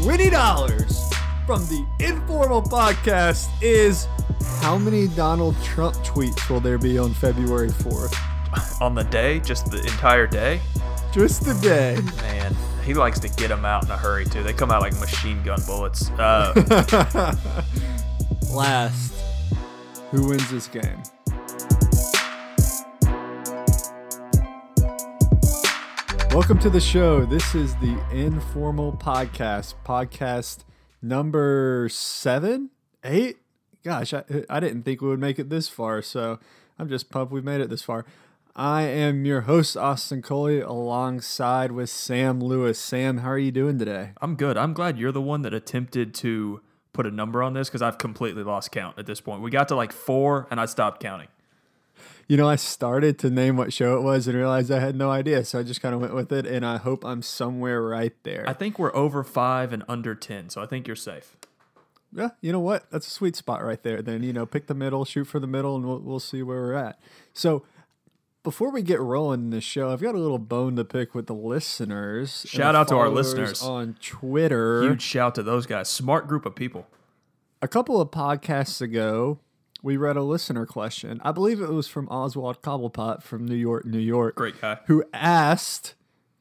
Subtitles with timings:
[0.00, 4.06] of $20 from the Informal Podcast is
[4.60, 8.14] how many Donald Trump tweets will there be on February 4th?
[8.80, 10.60] On the day, just the entire day?
[11.12, 11.98] Just the day.
[12.22, 14.42] Man, he likes to get them out in a hurry, too.
[14.42, 16.10] They come out like machine gun bullets.
[16.10, 16.52] Uh,
[18.52, 19.12] Last,
[20.10, 21.00] who wins this game?
[26.32, 27.26] Welcome to the show.
[27.26, 30.62] This is the Informal Podcast, podcast
[31.02, 32.70] number seven,
[33.02, 33.38] eight.
[33.82, 36.38] Gosh, I, I didn't think we would make it this far, so
[36.78, 38.06] I'm just pumped we made it this far.
[38.54, 42.78] I am your host, Austin Coley, alongside with Sam Lewis.
[42.78, 44.12] Sam, how are you doing today?
[44.22, 44.56] I'm good.
[44.56, 46.60] I'm glad you're the one that attempted to
[46.92, 49.42] put a number on this because I've completely lost count at this point.
[49.42, 51.28] We got to like four and I stopped counting.
[52.30, 55.10] You know, I started to name what show it was and realized I had no
[55.10, 58.12] idea, so I just kind of went with it, and I hope I'm somewhere right
[58.22, 58.44] there.
[58.46, 61.36] I think we're over five and under 10, so I think you're safe.
[62.12, 62.88] yeah, you know what?
[62.92, 64.00] That's a sweet spot right there.
[64.00, 66.60] Then you know, pick the middle, shoot for the middle, and we'll we'll see where
[66.60, 67.00] we're at.
[67.34, 67.64] So.
[68.42, 71.26] Before we get rolling in this show, I've got a little bone to pick with
[71.26, 72.46] the listeners.
[72.48, 73.62] Shout out to our listeners.
[73.62, 74.80] on Twitter.
[74.80, 75.90] Huge shout to those guys.
[75.90, 76.86] Smart group of people.
[77.60, 79.40] A couple of podcasts ago,
[79.82, 81.20] we read a listener question.
[81.24, 84.36] I believe it was from Oswald Cobblepot from New York, New York.
[84.36, 84.78] Great guy.
[84.86, 85.94] who asked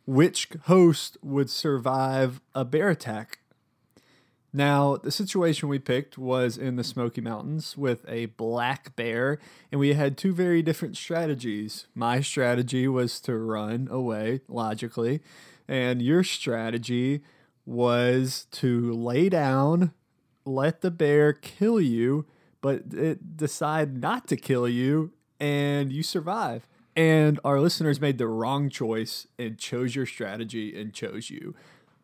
[0.05, 3.39] which host would survive a bear attack.
[4.51, 9.37] Now, the situation we picked was in the Smoky Mountains with a black bear,
[9.71, 11.85] and we had two very different strategies.
[11.93, 15.21] My strategy was to run away, logically,
[15.67, 17.21] and your strategy
[17.63, 19.93] was to lay down,
[20.45, 22.25] let the bear kill you,
[22.61, 26.67] but it decide not to kill you, and you survive.
[26.95, 31.55] And our listeners made the wrong choice and chose your strategy and chose you.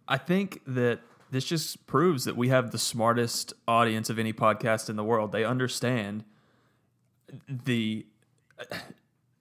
[0.07, 4.89] I think that this just proves that we have the smartest audience of any podcast
[4.89, 5.31] in the world.
[5.31, 6.23] They understand
[7.49, 8.05] the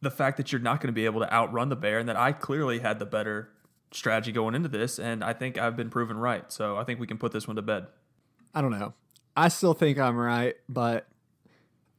[0.01, 2.17] the fact that you're not going to be able to outrun the bear and that
[2.17, 3.51] I clearly had the better
[3.91, 6.51] strategy going into this and I think I've been proven right.
[6.53, 7.87] So I think we can put this one to bed.
[8.55, 8.93] I don't know.
[9.37, 11.07] I still think I'm right, but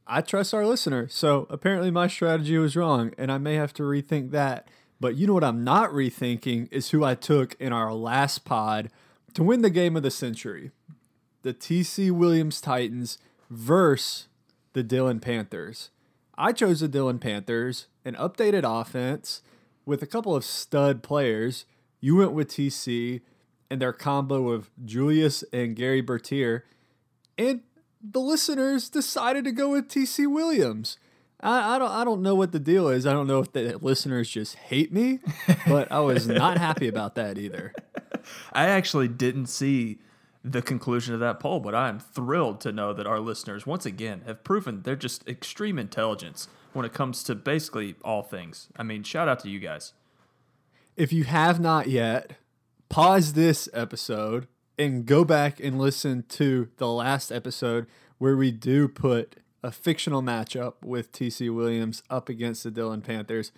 [0.06, 1.08] I trust our listener.
[1.08, 4.68] So apparently my strategy was wrong, and I may have to rethink that.
[5.00, 8.90] But you know what I'm not rethinking is who I took in our last pod
[9.34, 10.70] to win the game of the century.
[11.42, 13.18] The TC Williams Titans
[13.50, 14.28] versus
[14.72, 15.90] the Dillon Panthers.
[16.38, 19.42] I chose the Dillon Panthers, an updated offense
[19.84, 21.64] with a couple of stud players.
[22.00, 23.22] You went with TC
[23.70, 26.64] and their combo of Julius and Gary Bertier.
[27.38, 27.62] And
[28.12, 30.98] the listeners decided to go with TC Williams.
[31.40, 33.06] I, I don't I don't know what the deal is.
[33.06, 35.20] I don't know if the listeners just hate me,
[35.66, 37.74] but I was not happy about that either.
[38.52, 39.98] I actually didn't see
[40.42, 43.84] the conclusion of that poll, but I am thrilled to know that our listeners once
[43.84, 48.68] again have proven they're just extreme intelligence when it comes to basically all things.
[48.76, 49.92] I mean, shout out to you guys.
[50.96, 52.32] If you have not yet,
[52.88, 54.46] pause this episode
[54.78, 57.86] and go back and listen to the last episode
[58.18, 63.52] where we do put a fictional matchup with TC Williams up against the Dillon Panthers.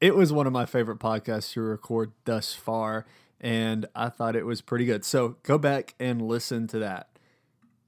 [0.00, 3.06] It was one of my favorite podcasts to record thus far,
[3.40, 5.04] and I thought it was pretty good.
[5.04, 7.08] So go back and listen to that.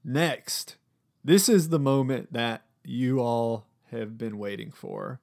[0.03, 0.77] Next,
[1.23, 5.19] this is the moment that you all have been waiting for.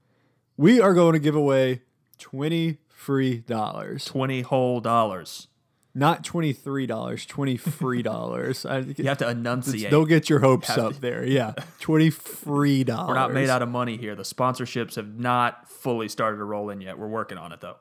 [0.57, 1.83] We are going to give away
[2.19, 4.05] 20 free dollars.
[4.05, 5.49] 20 whole dollars.
[5.99, 8.67] Not $23, 20 free dollars.
[8.67, 9.91] I- You have to enunciate.
[9.91, 11.25] Don't get your hopes Have up to- there.
[11.25, 11.55] Yeah.
[11.81, 13.09] 20 free dollars.
[13.09, 14.15] We're not made out of money here.
[14.15, 16.99] The sponsorships have not fully started to roll in yet.
[16.99, 17.77] We're working on it though.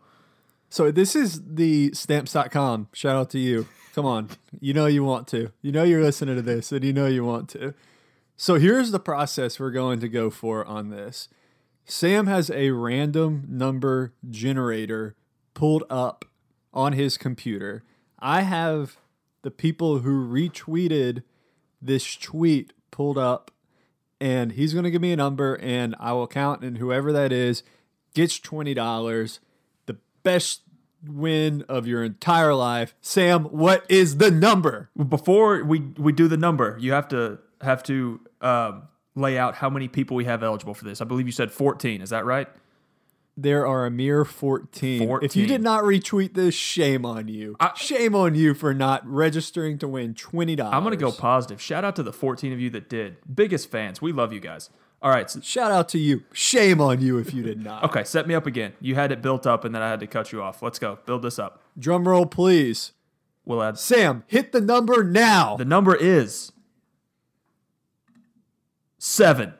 [0.70, 2.88] So this is the stamps.com.
[2.94, 3.68] Shout out to you.
[3.94, 4.30] Come on.
[4.62, 5.52] You know you want to.
[5.62, 7.74] You know you're listening to this and you know you want to.
[8.38, 11.28] So here's the process we're going to go for on this.
[11.86, 15.16] Sam has a random number generator
[15.54, 16.24] pulled up
[16.74, 17.84] on his computer.
[18.20, 18.98] I have
[19.42, 21.24] the people who retweeted
[21.82, 23.52] this tweet pulled up
[24.20, 27.32] and he's going to give me a number and I will count and whoever that
[27.32, 27.64] is
[28.14, 29.40] gets $20
[29.86, 30.62] the best
[31.08, 32.96] win of your entire life.
[33.02, 34.90] Sam, what is the number?
[34.98, 38.84] Before we we do the number, you have to have to um,
[39.16, 41.02] lay out how many people we have eligible for this.
[41.02, 42.02] I believe you said 14.
[42.02, 42.48] Is that right?
[43.38, 45.20] There are a mere 14.
[45.22, 47.58] If you did not retweet this, shame on you.
[47.60, 50.72] I- shame on you for not registering to win $20.
[50.72, 51.62] I'm going to go positive.
[51.62, 53.18] Shout out to the 14 of you that did.
[53.34, 54.02] Biggest fans.
[54.02, 54.70] We love you guys.
[55.02, 55.30] All right.
[55.30, 56.24] So, Shout out to you.
[56.32, 57.84] Shame on you if you did not.
[57.84, 58.72] okay, set me up again.
[58.80, 60.62] You had it built up and then I had to cut you off.
[60.62, 61.00] Let's go.
[61.06, 61.62] Build this up.
[61.78, 62.94] Drum roll, please.
[63.44, 63.78] We'll add.
[63.78, 65.58] Sam, hit the number now.
[65.58, 66.54] The number is
[68.98, 69.54] seven.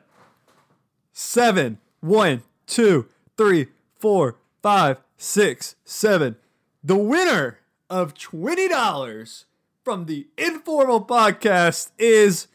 [1.12, 1.78] Seven.
[2.00, 3.06] One, two,
[3.36, 3.68] three,
[3.98, 6.36] four, five, six, seven.
[6.82, 7.60] The winner
[7.90, 9.44] of $20
[9.84, 12.48] from the Informal Podcast is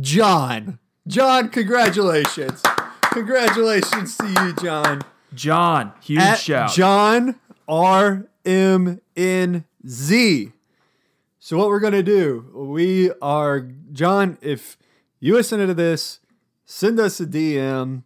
[0.00, 0.78] John.
[1.06, 2.62] John, congratulations.
[3.12, 5.02] Congratulations to you, John.
[5.34, 6.72] John, huge At shout.
[6.72, 7.38] John
[7.68, 10.52] R M N Z.
[11.38, 12.50] So what we're gonna do?
[12.54, 14.38] We are John.
[14.40, 14.76] If
[15.20, 16.20] you listen to this,
[16.64, 18.02] send us a DM.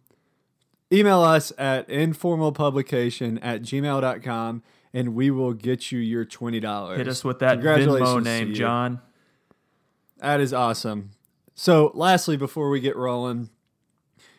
[0.91, 4.63] Email us at informalpublication at gmail.com
[4.93, 6.97] and we will get you your $20.
[6.97, 8.53] Hit us with that Venmo name.
[8.53, 9.01] John.
[10.17, 11.11] That is awesome.
[11.53, 13.49] So, lastly, before we get rolling,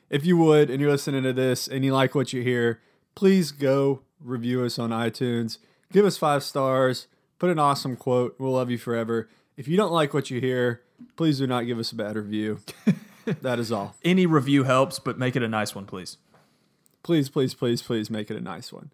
[0.08, 2.80] if you would and you're listening to this and you like what you hear,
[3.14, 5.58] please go review us on iTunes.
[5.92, 7.06] Give us five stars.
[7.38, 8.34] Put an awesome quote.
[8.38, 9.28] We'll love you forever.
[9.56, 10.82] If you don't like what you hear,
[11.16, 12.60] please do not give us a bad review.
[13.24, 13.94] that is all.
[14.04, 16.16] Any review helps, but make it a nice one, please.
[17.02, 18.90] Please, please, please, please make it a nice one.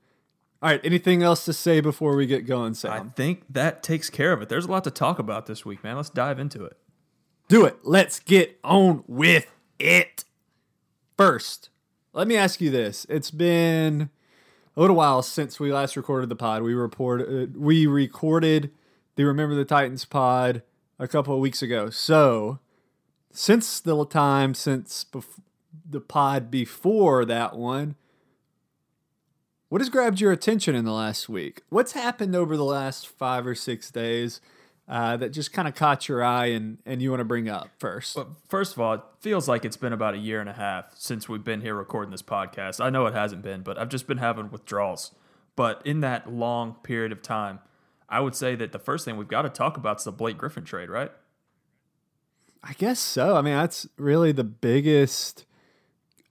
[0.62, 0.81] All right.
[0.85, 2.93] Anything else to say before we get going, Sam?
[2.93, 4.49] I think that takes care of it.
[4.49, 5.97] There's a lot to talk about this week, man.
[5.97, 6.76] Let's dive into it.
[7.49, 7.79] Do it.
[7.82, 9.47] Let's get on with
[9.79, 10.25] it.
[11.17, 11.70] First,
[12.12, 13.06] let me ask you this.
[13.08, 14.11] It's been
[14.76, 16.62] a little while since we last recorded the pod.
[16.62, 18.70] We reported uh, we recorded
[19.17, 20.62] the Remember the Titans pod
[20.99, 21.91] a couple of weeks ago.
[21.91, 22.58] So,
[23.31, 25.41] since the time since bef-
[25.88, 27.96] the pod before that one,
[29.68, 31.62] what has grabbed your attention in the last week?
[31.68, 34.40] What's happened over the last five or six days
[34.88, 37.70] uh, that just kind of caught your eye and, and you want to bring up
[37.78, 38.14] first?
[38.14, 40.96] But first of all, it feels like it's been about a year and a half
[40.96, 42.84] since we've been here recording this podcast.
[42.84, 45.12] I know it hasn't been, but I've just been having withdrawals.
[45.56, 47.60] But in that long period of time,
[48.08, 50.38] I would say that the first thing we've got to talk about is the Blake
[50.38, 51.10] Griffin trade, right?
[52.62, 53.36] I guess so.
[53.36, 55.44] I mean, that's really the biggest,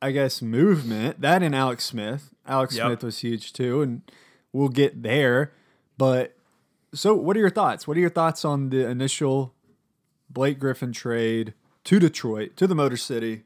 [0.05, 1.19] I guess, movement.
[1.19, 2.29] That and Alex Smith.
[2.45, 2.85] Alex Yep.
[2.85, 4.03] Smith was huge too, and
[4.53, 5.51] we'll get there.
[5.97, 6.37] But
[6.93, 7.87] so, what are your thoughts?
[7.87, 9.55] What are your thoughts on the initial
[10.29, 11.55] Blake Griffin trade
[11.85, 13.45] to Detroit, to the Motor City,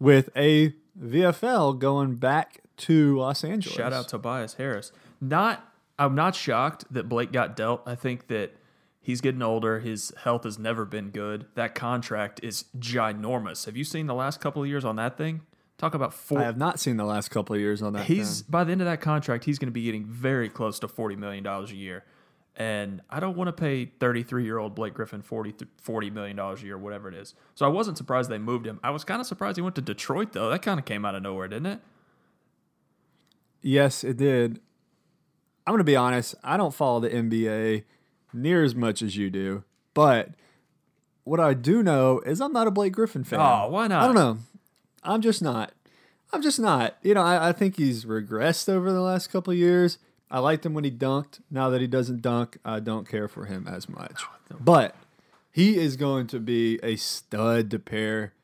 [0.00, 3.76] with a VFL going back to Los Angeles?
[3.76, 4.90] Shout out Tobias Harris.
[5.20, 7.82] Not, I'm not shocked that Blake got dealt.
[7.86, 8.50] I think that
[9.00, 9.78] he's getting older.
[9.78, 11.46] His health has never been good.
[11.54, 13.66] That contract is ginormous.
[13.66, 15.42] Have you seen the last couple of years on that thing?
[15.78, 16.40] Talk about four.
[16.40, 18.04] I have not seen the last couple of years on that.
[18.04, 18.46] he's thing.
[18.50, 21.14] by the end of that contract, he's going to be getting very close to forty
[21.16, 22.04] million dollars a year,
[22.56, 26.62] and I don't want to pay thirty-three year old Blake Griffin 40, 40 million dollars
[26.62, 27.34] a year, whatever it is.
[27.54, 28.80] So I wasn't surprised they moved him.
[28.82, 30.50] I was kind of surprised he went to Detroit though.
[30.50, 31.80] That kind of came out of nowhere, didn't it?
[33.62, 34.60] Yes, it did.
[35.66, 36.34] I'm going to be honest.
[36.42, 37.84] I don't follow the NBA
[38.32, 39.64] near as much as you do,
[39.94, 40.30] but
[41.24, 43.38] what I do know is I'm not a Blake Griffin fan.
[43.40, 44.02] Oh, why not?
[44.02, 44.38] I don't know.
[45.02, 45.72] I'm just not.
[46.32, 46.96] I'm just not.
[47.02, 49.98] You know, I, I think he's regressed over the last couple of years.
[50.30, 51.40] I liked him when he dunked.
[51.50, 54.22] Now that he doesn't dunk, I don't care for him as much.
[54.52, 54.94] Oh, but
[55.50, 58.34] he is going to be a stud to pair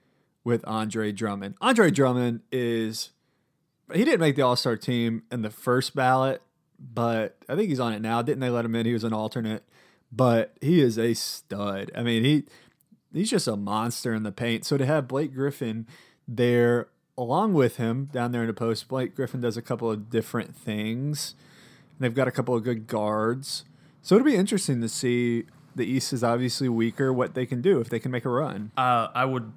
[0.44, 1.56] with Andre Drummond.
[1.60, 3.10] Andre Drummond is
[3.92, 6.40] he didn't make the All Star team in the first ballot,
[6.78, 8.22] but I think he's on it now.
[8.22, 8.86] Didn't they let him in?
[8.86, 9.64] He was an alternate,
[10.10, 11.90] but he is a stud.
[11.94, 12.44] I mean, he
[13.12, 14.64] he's just a monster in the paint.
[14.64, 15.86] So to have Blake Griffin
[16.26, 20.10] there along with him down there in the post, Blake Griffin does a couple of
[20.10, 21.34] different things.
[21.92, 23.64] And they've got a couple of good guards.
[24.02, 25.44] So it'll be interesting to see.
[25.76, 27.12] The East is obviously weaker.
[27.12, 28.70] What they can do if they can make a run.
[28.76, 29.52] Uh, I would,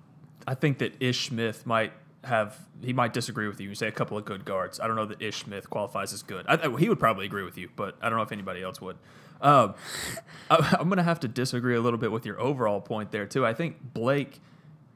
[0.47, 1.93] I think that Ish Smith might
[2.24, 2.57] have.
[2.83, 3.69] He might disagree with you.
[3.69, 4.79] You say a couple of good guards.
[4.79, 6.45] I don't know that Ish Smith qualifies as good.
[6.47, 8.97] I, he would probably agree with you, but I don't know if anybody else would.
[9.41, 9.75] Um,
[10.50, 13.25] I, I'm going to have to disagree a little bit with your overall point there
[13.25, 13.45] too.
[13.45, 14.39] I think Blake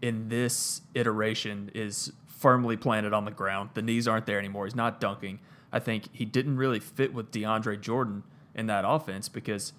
[0.02, 3.70] in this iteration is firmly planted on the ground.
[3.76, 4.66] The knees aren't there anymore.
[4.66, 5.40] He's not dunking.
[5.72, 8.24] I think he didn't really fit with DeAndre Jordan
[8.56, 9.74] in that offense because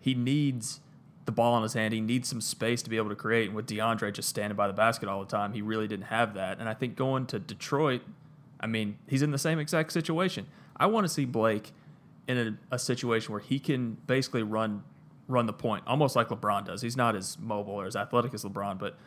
[0.00, 0.80] he needs
[1.24, 1.94] the ball in his hand.
[1.94, 3.46] He needs some space to be able to create.
[3.46, 6.34] And with DeAndre just standing by the basket all the time, he really didn't have
[6.34, 6.58] that.
[6.58, 8.02] And I think going to Detroit,
[8.60, 10.46] I mean, he's in the same exact situation.
[10.76, 11.72] I want to see Blake
[12.28, 14.84] in a, a situation where he can basically run
[15.28, 16.82] run the point, almost like LeBron does.
[16.82, 18.98] He's not as mobile or as athletic as LeBron, but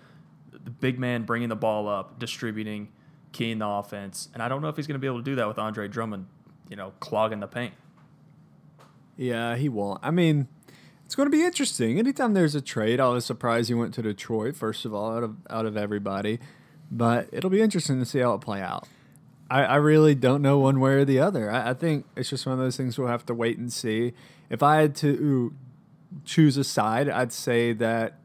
[0.64, 2.90] the big man bringing the ball up, distributing,
[3.32, 4.30] keying the offense.
[4.34, 5.88] And I don't know if he's going to be able to do that with Andre
[5.88, 6.28] Drummond,
[6.70, 7.74] you know, clogging the paint.
[9.18, 10.00] Yeah, he won't.
[10.04, 10.48] I mean,
[11.06, 12.00] it's going to be interesting.
[12.00, 14.56] Anytime there's a trade, I was surprised he went to Detroit.
[14.56, 16.40] First of all, out of out of everybody,
[16.92, 18.88] but it'll be interesting to see how it play out.
[19.50, 21.52] I, I really don't know one way or the other.
[21.52, 24.14] I, I think it's just one of those things we'll have to wait and see.
[24.50, 25.54] If I had to
[26.24, 28.20] choose a side, I'd say that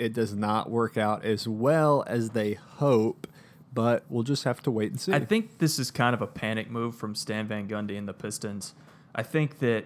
[0.00, 3.26] it does not work out as well as they hope,
[3.72, 5.12] but we'll just have to wait and see.
[5.12, 8.14] I think this is kind of a panic move from Stan Van Gundy and the
[8.14, 8.74] Pistons.
[9.14, 9.84] I think that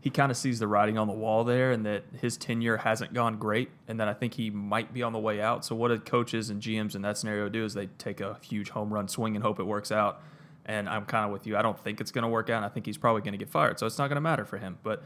[0.00, 3.12] he kind of sees the writing on the wall there and that his tenure hasn't
[3.12, 5.64] gone great and that I think he might be on the way out.
[5.64, 8.70] So what do coaches and GMs in that scenario do is they take a huge
[8.70, 10.22] home run swing and hope it works out.
[10.64, 11.56] And I'm kind of with you.
[11.56, 12.62] I don't think it's going to work out.
[12.62, 13.80] I think he's probably going to get fired.
[13.80, 14.78] So it's not going to matter for him.
[14.84, 15.02] But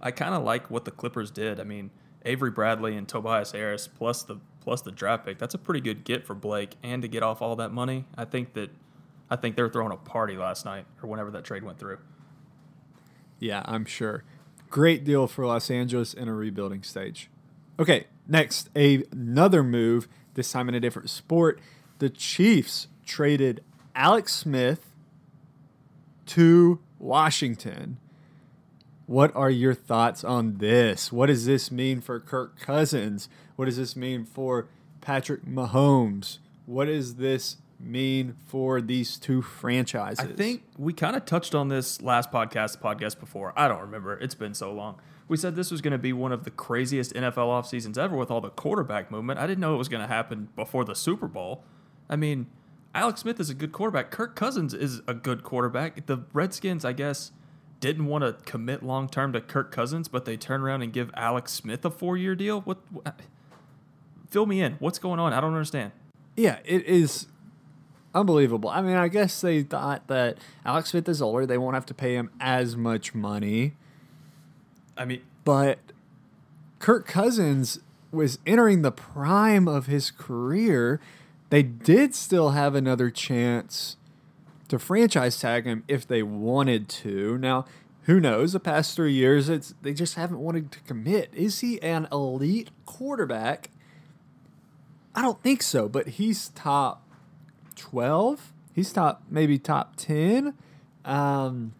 [0.00, 1.60] I kind of like what the Clippers did.
[1.60, 1.90] I mean,
[2.28, 5.38] Avery Bradley and Tobias Harris plus the plus the draft pick.
[5.38, 8.04] That's a pretty good get for Blake and to get off all that money.
[8.16, 8.70] I think that
[9.30, 11.98] I think they're throwing a party last night or whenever that trade went through.
[13.38, 14.24] Yeah, I'm sure.
[14.68, 17.30] Great deal for Los Angeles in a rebuilding stage.
[17.78, 21.60] Okay, next, a, another move, this time in a different sport.
[21.98, 23.62] The Chiefs traded
[23.94, 24.90] Alex Smith
[26.26, 27.98] to Washington.
[29.08, 31.10] What are your thoughts on this?
[31.10, 33.30] What does this mean for Kirk Cousins?
[33.56, 34.68] What does this mean for
[35.00, 36.40] Patrick Mahomes?
[36.66, 40.20] What does this mean for these two franchises?
[40.20, 43.54] I think we kind of touched on this last podcast, podcast before.
[43.56, 44.18] I don't remember.
[44.18, 45.00] It's been so long.
[45.26, 48.14] We said this was going to be one of the craziest NFL off seasons ever
[48.14, 49.40] with all the quarterback movement.
[49.40, 51.64] I didn't know it was going to happen before the Super Bowl.
[52.10, 52.48] I mean,
[52.94, 54.10] Alex Smith is a good quarterback.
[54.10, 56.04] Kirk Cousins is a good quarterback.
[56.04, 57.32] The Redskins, I guess,
[57.80, 61.10] didn't want to commit long term to Kirk Cousins, but they turn around and give
[61.14, 62.60] Alex Smith a four year deal.
[62.62, 63.20] What, what?
[64.30, 64.74] Fill me in.
[64.74, 65.32] What's going on?
[65.32, 65.92] I don't understand.
[66.36, 67.26] Yeah, it is
[68.14, 68.70] unbelievable.
[68.70, 71.94] I mean, I guess they thought that Alex Smith is older; they won't have to
[71.94, 73.74] pay him as much money.
[74.96, 75.78] I mean, but
[76.78, 77.80] Kirk Cousins
[78.10, 81.00] was entering the prime of his career.
[81.50, 83.96] They did still have another chance
[84.68, 87.38] to franchise tag him if they wanted to.
[87.38, 87.64] Now,
[88.02, 88.52] who knows?
[88.52, 91.30] The past three years, it's they just haven't wanted to commit.
[91.34, 93.70] Is he an elite quarterback?
[95.14, 97.06] I don't think so, but he's top
[97.76, 98.52] 12.
[98.74, 100.54] He's top, maybe top 10.
[101.04, 101.74] Um,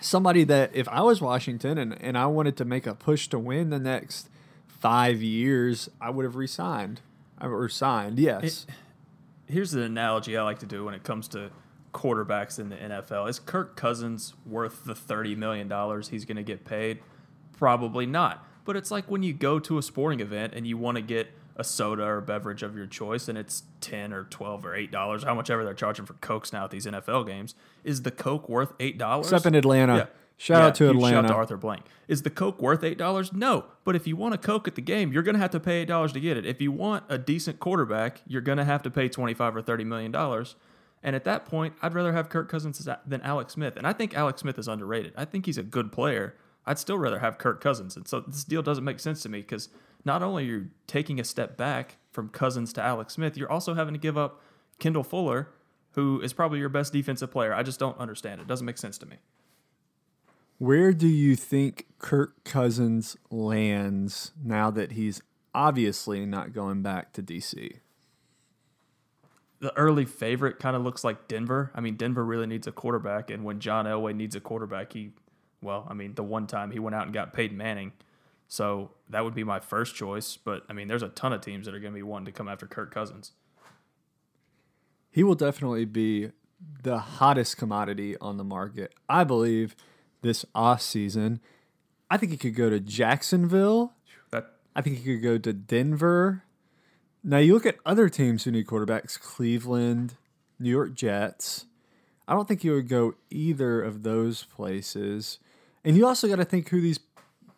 [0.00, 3.38] somebody that if I was Washington and, and I wanted to make a push to
[3.38, 4.28] win the next
[4.66, 7.00] five years, I would have resigned
[7.40, 8.66] or resigned, Yes.
[8.68, 11.50] It, here's the analogy I like to do when it comes to
[11.94, 13.28] quarterbacks in the NFL.
[13.28, 15.68] Is Kirk Cousins worth the $30 million
[16.10, 16.98] he's going to get paid?
[17.56, 18.46] Probably not.
[18.66, 21.30] But it's like when you go to a sporting event and you want to get–
[21.56, 25.22] a soda or beverage of your choice and it's 10 or 12 or 8 dollars
[25.22, 28.48] how much ever they're charging for cokes now at these nfl games is the coke
[28.48, 29.26] worth 8 dollars?
[29.26, 29.96] Except in atlanta.
[29.96, 30.06] Yeah.
[30.36, 31.84] shout yeah, out to atlanta shout out to arthur blank.
[32.08, 33.32] Is the coke worth 8 dollars?
[33.32, 33.66] No.
[33.84, 35.82] But if you want a coke at the game you're going to have to pay
[35.82, 36.44] 8 dollars to get it.
[36.44, 39.84] If you want a decent quarterback you're going to have to pay 25 or 30
[39.84, 40.56] million dollars
[41.04, 44.16] and at that point i'd rather have kirk cousins than alex smith and i think
[44.16, 46.34] alex smith is underrated i think he's a good player
[46.66, 49.40] i'd still rather have kirk cousins and so this deal doesn't make sense to me
[49.40, 49.68] because
[50.04, 53.74] not only are you taking a step back from Cousins to Alex Smith, you're also
[53.74, 54.40] having to give up
[54.78, 55.48] Kendall Fuller,
[55.92, 57.54] who is probably your best defensive player.
[57.54, 58.46] I just don't understand it.
[58.46, 59.16] Doesn't make sense to me.
[60.58, 65.20] Where do you think Kirk Cousins lands now that he's
[65.54, 67.78] obviously not going back to DC?
[69.60, 71.70] The early favorite kind of looks like Denver.
[71.74, 75.12] I mean, Denver really needs a quarterback, and when John Elway needs a quarterback, he,
[75.62, 77.92] well, I mean, the one time he went out and got Peyton Manning
[78.48, 80.36] so that would be my first choice.
[80.36, 82.32] But I mean, there's a ton of teams that are going to be wanting to
[82.32, 83.32] come after Kirk Cousins.
[85.10, 86.30] He will definitely be
[86.82, 88.92] the hottest commodity on the market.
[89.08, 89.76] I believe
[90.22, 91.40] this off season.
[92.10, 93.94] I think he could go to Jacksonville.
[94.30, 96.44] That I think he could go to Denver.
[97.26, 100.14] Now you look at other teams who need quarterbacks: Cleveland,
[100.58, 101.64] New York Jets.
[102.28, 105.38] I don't think you would go either of those places.
[105.84, 107.00] And you also got to think who these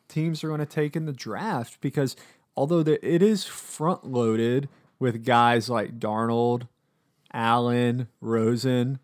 [0.08, 2.16] teams are going to take in the draft because
[2.56, 4.68] although it is front loaded
[4.98, 6.68] with guys like Darnold,
[7.32, 8.98] Allen, Rosen,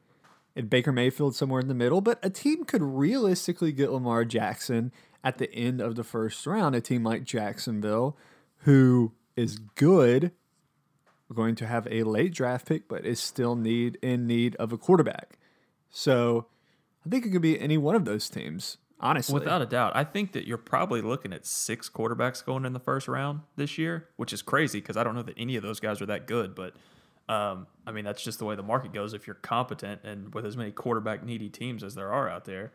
[0.55, 4.93] and Baker Mayfield somewhere in the middle, but a team could realistically get Lamar Jackson
[5.25, 6.75] at the end of the first round.
[6.75, 8.17] A team like Jacksonville,
[8.59, 10.33] who is good,
[11.33, 14.79] going to have a late draft pick, but is still need in need of a
[14.79, 15.39] quarterback.
[15.91, 16.47] So
[17.05, 19.35] I think it could be any one of those teams honestly.
[19.35, 19.93] Without a doubt.
[19.95, 23.77] I think that you're probably looking at six quarterbacks going in the first round this
[23.77, 26.27] year, which is crazy because I don't know that any of those guys are that
[26.27, 26.55] good.
[26.55, 26.75] But
[27.29, 29.13] um, I mean, that's just the way the market goes.
[29.13, 32.73] If you're competent and with as many quarterback needy teams as there are out there,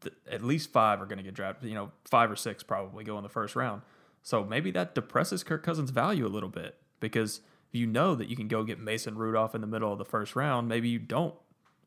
[0.00, 1.68] th- at least five are going to get drafted.
[1.68, 3.82] You know, five or six probably go in the first round.
[4.22, 7.40] So maybe that depresses Kirk Cousins' value a little bit because
[7.72, 10.34] you know that you can go get Mason Rudolph in the middle of the first
[10.34, 10.68] round.
[10.68, 11.34] Maybe you don't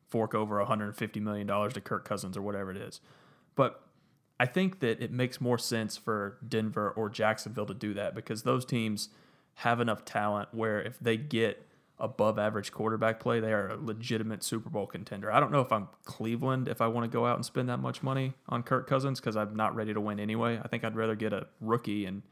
[0.08, 3.00] fork over $150 million to Kirk Cousins or whatever it is.
[3.54, 3.82] But
[4.38, 8.42] I think that it makes more sense for Denver or Jacksonville to do that because
[8.42, 9.08] those teams
[9.56, 11.66] have enough talent where if they get
[11.98, 15.30] above average quarterback play, they are a legitimate Super Bowl contender.
[15.30, 17.78] I don't know if I'm Cleveland if I want to go out and spend that
[17.78, 20.60] much money on Kirk Cousins because I'm not ready to win anyway.
[20.62, 22.22] I think I'd rather get a rookie and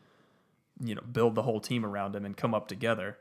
[0.83, 3.17] you know build the whole team around him and come up together.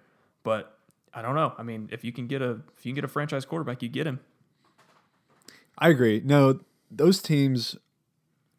[0.50, 0.76] But
[1.14, 1.54] I don't know.
[1.60, 3.88] I mean, if you can get a if you can get a franchise quarterback, you
[3.90, 4.20] get him.
[5.78, 6.24] I agree.
[6.26, 7.76] No, those teams,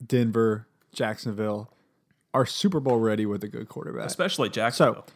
[0.07, 1.69] Denver, Jacksonville,
[2.33, 4.07] are Super Bowl ready with a good quarterback.
[4.07, 5.05] Especially Jacksonville.
[5.09, 5.13] So,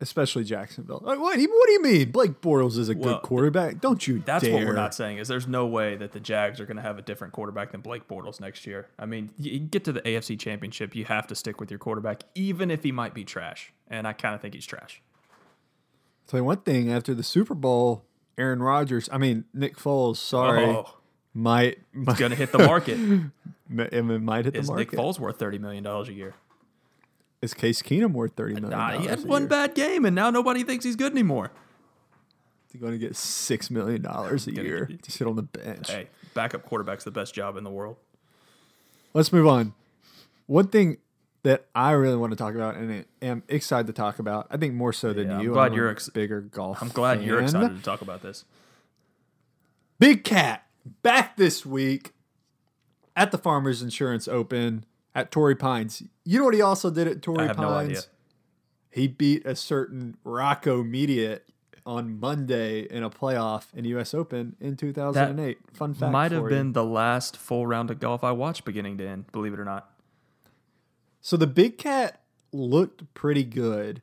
[0.00, 1.00] especially Jacksonville.
[1.04, 2.10] Like, What, do you- what do you mean?
[2.12, 3.80] Blake Bortles is a Well, good quarterback?
[3.80, 4.54] Don't you That's dare.
[4.54, 6.96] what we're not saying is there's no way that the Jags are going to have
[6.98, 8.86] a different quarterback than Blake Bortles next year.
[8.98, 12.22] I mean, you get to the AFC Championship, you have to stick with your quarterback,
[12.36, 13.72] even if he might be trash.
[13.88, 15.02] And I kind of think he's trash.
[16.26, 18.04] Tell you one thing, after the Super Bowl,
[18.38, 20.94] Aaron Rodgers, I mean, Nick Foles, sorry, Oh,
[21.34, 22.98] might, might, going to hit the market.
[23.70, 24.98] it might hit the Is Nick market.
[24.98, 26.34] Foles worth thirty million dollars a year?
[27.42, 28.70] Is Case Keenum worth $30 million?
[28.70, 29.48] Nah, he had one year?
[29.50, 31.50] bad game, and now nobody thinks he's good anymore.
[32.72, 35.90] He's going to get $6 million a year to sit on the bench.
[35.90, 37.96] Hey, backup quarterback's the best job in the world.
[39.12, 39.74] Let's move on.
[40.46, 40.96] One thing
[41.44, 44.74] that I really want to talk about and am excited to talk about, I think
[44.74, 45.52] more so than Yeah, I'm you.
[45.52, 46.82] glad a you're ex- bigger golf.
[46.82, 48.44] I'm glad you're excited to talk about this.
[49.98, 50.66] Big Cat
[51.02, 52.12] back this week
[53.16, 54.84] at the Farmers Insurance Open
[55.14, 56.02] at Torrey Pines.
[56.24, 57.58] You know what he also did at Torrey Pines?
[57.58, 58.00] no idea.
[58.90, 61.42] He beat a certain Rocco Mediate
[61.86, 64.14] on Monday in a playoff in U.S.
[64.14, 65.58] Open in 2008.
[65.74, 66.10] Fun fact.
[66.12, 66.48] Might have you.
[66.48, 69.64] been the last full round of golf I watched beginning to end, believe it or
[69.64, 69.90] not.
[71.24, 72.20] So the Big Cat
[72.52, 74.02] looked pretty good.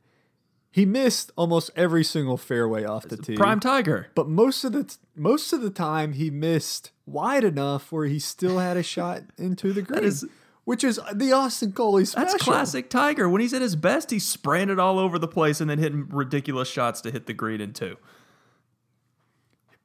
[0.72, 3.36] He missed almost every single fairway off the tee.
[3.36, 4.08] Prime Tiger.
[4.16, 8.18] but most of the t- most of the time he missed wide enough where he
[8.18, 10.26] still had a shot into the green, is-
[10.64, 12.26] which is the Austin Coley special.
[12.32, 13.28] That's classic Tiger.
[13.28, 16.08] When he's at his best, he's spraying it all over the place and then hitting
[16.08, 17.98] ridiculous shots to hit the green in two.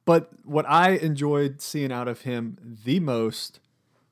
[0.06, 3.60] But what I enjoyed seeing out of him the most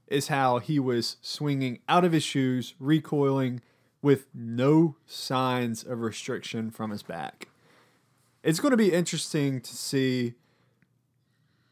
[0.08, 3.62] is how he was swinging out of his shoes, recoiling
[4.02, 7.48] with no signs of restriction from his back.
[8.44, 10.34] It's going to be interesting to see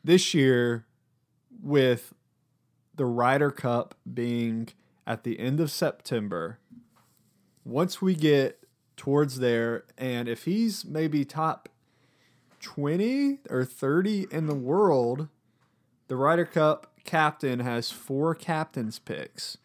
[0.03, 0.85] this year
[1.61, 2.13] with
[2.95, 4.69] the Ryder Cup being
[5.05, 6.59] at the end of September.
[7.63, 8.63] Once we get
[8.97, 11.69] towards there, and if he's maybe top
[12.61, 15.27] 20 or 30 in the world,
[16.07, 19.57] the Ryder Cup captain has four captain's picks.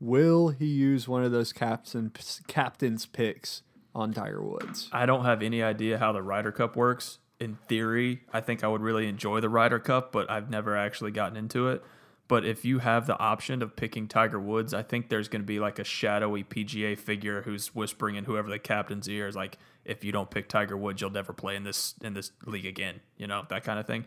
[0.00, 2.12] Will he use one of those captain
[2.46, 3.62] captain's picks
[3.94, 4.88] on Tiger Woods?
[4.92, 7.18] I don't have any idea how the Ryder Cup works.
[7.38, 11.10] In theory, I think I would really enjoy the Ryder Cup, but I've never actually
[11.10, 11.82] gotten into it.
[12.28, 15.46] But if you have the option of picking Tiger Woods, I think there's going to
[15.46, 19.58] be like a shadowy PGA figure who's whispering in whoever the captain's ear is like,
[19.84, 23.00] if you don't pick Tiger Woods, you'll never play in this in this league again.
[23.16, 24.04] You know that kind of thing.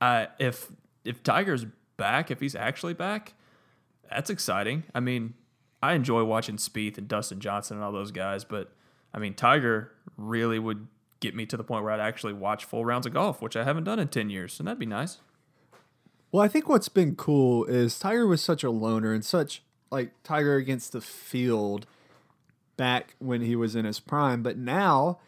[0.00, 0.70] Uh, if
[1.04, 1.64] if Tiger's
[2.00, 3.34] back, if he's actually back,
[4.10, 4.84] that's exciting.
[4.94, 5.34] I mean,
[5.82, 8.72] I enjoy watching Spieth and Dustin Johnson and all those guys, but
[9.14, 10.88] I mean, Tiger really would
[11.20, 13.64] get me to the point where I'd actually watch full rounds of golf, which I
[13.64, 15.18] haven't done in 10 years, and that'd be nice.
[16.32, 20.12] Well, I think what's been cool is Tiger was such a loner and such like
[20.22, 21.86] Tiger against the field
[22.76, 25.18] back when he was in his prime, but now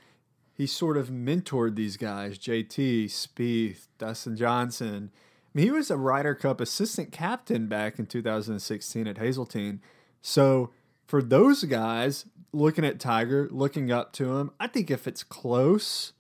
[0.55, 5.11] he sort of mentored these guys, JT, Spieth, Dustin Johnson.
[5.55, 9.81] Mean, he was a Ryder Cup assistant captain back in 2016 at Hazeltine.
[10.23, 10.71] So
[11.07, 16.13] for those guys looking at Tiger, looking up to him, I think if it's close,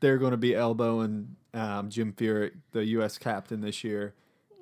[0.00, 3.16] they're going to be elbowing um, Jim Furyk, the U.S.
[3.18, 4.14] captain this year,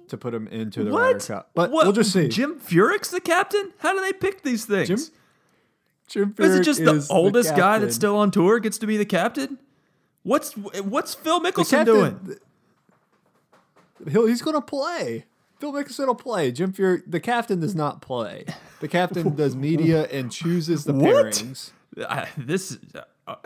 [0.09, 1.50] to put him into the Ryder Cup.
[1.55, 1.85] But What?
[1.87, 2.29] we'll just see.
[2.29, 3.72] Jim Furyk's the captain?
[3.79, 4.88] How do they pick these things?
[4.88, 4.98] Jim
[6.07, 8.98] Jim is it just the is oldest guy that's still on tour gets to be
[8.98, 9.59] the captain?
[10.22, 12.37] What's what's Phil Mickelson captain- doing?
[14.08, 15.24] He'll, he's going to play.
[15.60, 16.50] Phil Mickelson will play.
[16.52, 18.44] Jim Furyk, the captain does not play.
[18.80, 21.26] The captain does media and chooses the What?
[21.26, 21.70] pairings.
[21.98, 22.76] I, this
[23.26, 23.36] uh,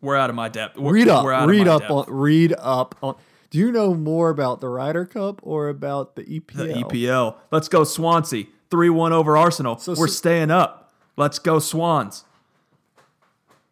[0.00, 0.78] we're out of my depth.
[0.78, 1.24] We're, Read up.
[1.24, 1.90] We're out Read up depth.
[1.92, 2.04] on.
[2.08, 3.16] Read up on.
[3.50, 6.54] Do you know more about the Ryder Cup or about the EPL?
[6.54, 7.36] the EPL.
[7.50, 8.44] Let's go Swansea.
[8.70, 9.78] 3-1 over Arsenal.
[9.78, 10.92] So- We're so- staying up.
[11.16, 12.24] Let's go Swans.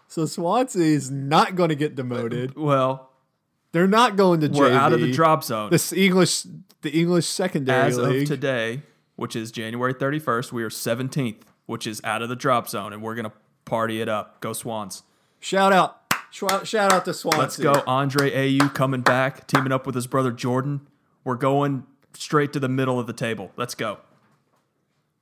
[0.09, 2.57] So Swansea is not going to get demoted.
[2.57, 3.11] Well,
[3.73, 4.75] They're not going to we're JV.
[4.75, 5.71] out of the drop zone.
[5.71, 6.45] This English,
[6.83, 8.23] the English secondary As league.
[8.23, 8.83] of today,
[9.17, 13.03] which is January 31st, we are 17th, which is out of the drop zone, and
[13.03, 13.33] we're going to
[13.65, 14.41] party it up.
[14.41, 15.03] Go Swans.
[15.41, 16.01] Shout out,
[16.31, 17.39] shout, out to Swans.
[17.39, 17.83] Let's go.
[17.87, 20.87] Andre Ayew coming back, teaming up with his brother Jordan.
[21.25, 23.51] We're going straight to the middle of the table.
[23.57, 23.99] Let's go.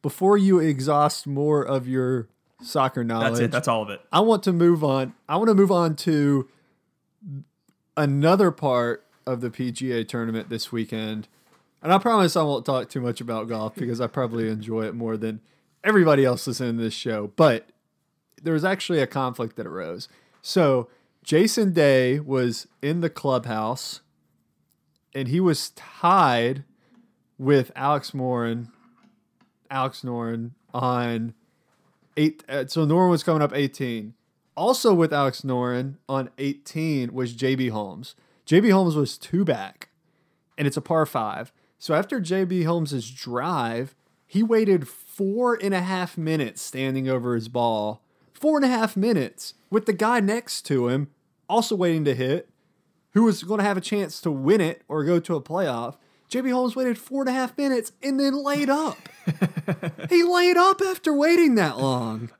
[0.02, 2.28] before you exhaust more of your
[2.62, 3.50] soccer knowledge, That's it.
[3.50, 4.00] That's all of it.
[4.12, 5.14] I want to move on.
[5.28, 6.46] I want to move on to
[7.96, 11.28] another part of the PGA tournament this weekend.
[11.82, 14.94] And I promise I won't talk too much about golf because I probably enjoy it
[14.94, 15.40] more than
[15.82, 17.32] everybody else listening to this show.
[17.36, 17.68] But
[18.42, 20.08] there was actually a conflict that arose.
[20.42, 20.88] So
[21.22, 24.00] Jason Day was in the clubhouse
[25.14, 26.64] and he was tied
[27.38, 28.68] with Alex Morin,
[29.70, 31.34] Alex Noren on
[32.16, 32.44] eight.
[32.48, 34.14] Uh, so Noren was coming up 18.
[34.56, 38.14] Also with Alex Noren on 18 was JB Holmes.
[38.46, 39.88] JB Holmes was two back,
[40.56, 41.52] and it's a par five.
[41.78, 43.94] So after JB Holmes's drive,
[44.26, 48.02] he waited four and a half minutes standing over his ball.
[48.32, 51.08] Four and a half minutes with the guy next to him
[51.48, 52.48] also waiting to hit,
[53.12, 55.96] who was going to have a chance to win it or go to a playoff.
[56.30, 58.98] JB Holmes waited four and a half minutes and then laid up.
[60.10, 62.30] he laid up after waiting that long.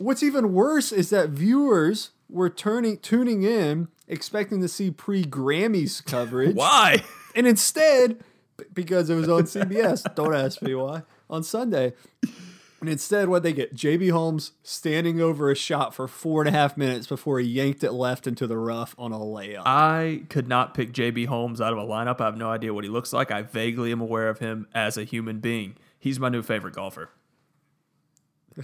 [0.00, 6.04] What's even worse is that viewers were turning tuning in expecting to see pre Grammys
[6.04, 6.54] coverage.
[6.56, 7.02] Why?
[7.34, 8.22] And instead,
[8.74, 11.94] because it was on CBS, don't ask me why, on Sunday.
[12.80, 13.74] And instead, what they get?
[13.74, 17.84] JB Holmes standing over a shot for four and a half minutes before he yanked
[17.84, 19.62] it left into the rough on a layup.
[19.66, 22.20] I could not pick JB Holmes out of a lineup.
[22.20, 23.30] I have no idea what he looks like.
[23.30, 25.76] I vaguely am aware of him as a human being.
[25.98, 27.10] He's my new favorite golfer.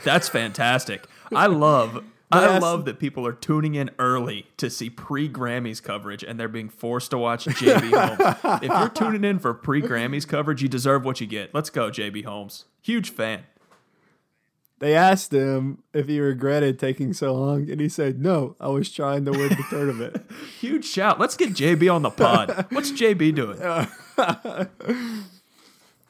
[0.04, 1.06] That's fantastic.
[1.34, 6.22] I love I love that people are tuning in early to see pre Grammys coverage
[6.24, 7.90] and they're being forced to watch JB
[8.42, 8.62] Holmes.
[8.62, 11.54] if you're tuning in for pre Grammys coverage, you deserve what you get.
[11.54, 12.64] Let's go, JB Holmes.
[12.82, 13.44] Huge fan.
[14.78, 18.92] They asked him if he regretted taking so long, and he said, No, I was
[18.92, 20.30] trying to win the tournament.
[20.60, 21.18] Huge shout.
[21.18, 22.66] Let's get JB on the pod.
[22.70, 23.58] What's JB doing?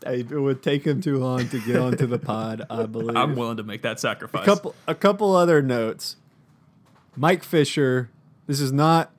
[0.04, 3.16] It would take him too long to get onto the pod, I believe.
[3.16, 4.42] I'm willing to make that sacrifice.
[4.42, 6.16] a couple a couple other notes.
[7.16, 8.10] Mike Fisher,
[8.46, 9.10] this is not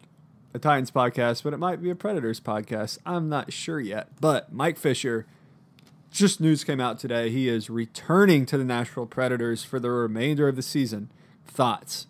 [0.54, 3.00] a Titans podcast, but it might be a Predators podcast.
[3.06, 4.10] I'm not sure yet.
[4.22, 5.26] But Mike Fisher,
[6.12, 7.30] just news came out today.
[7.32, 11.10] He is returning to the Nashville Predators for the remainder of the season.
[11.48, 12.06] Thoughts?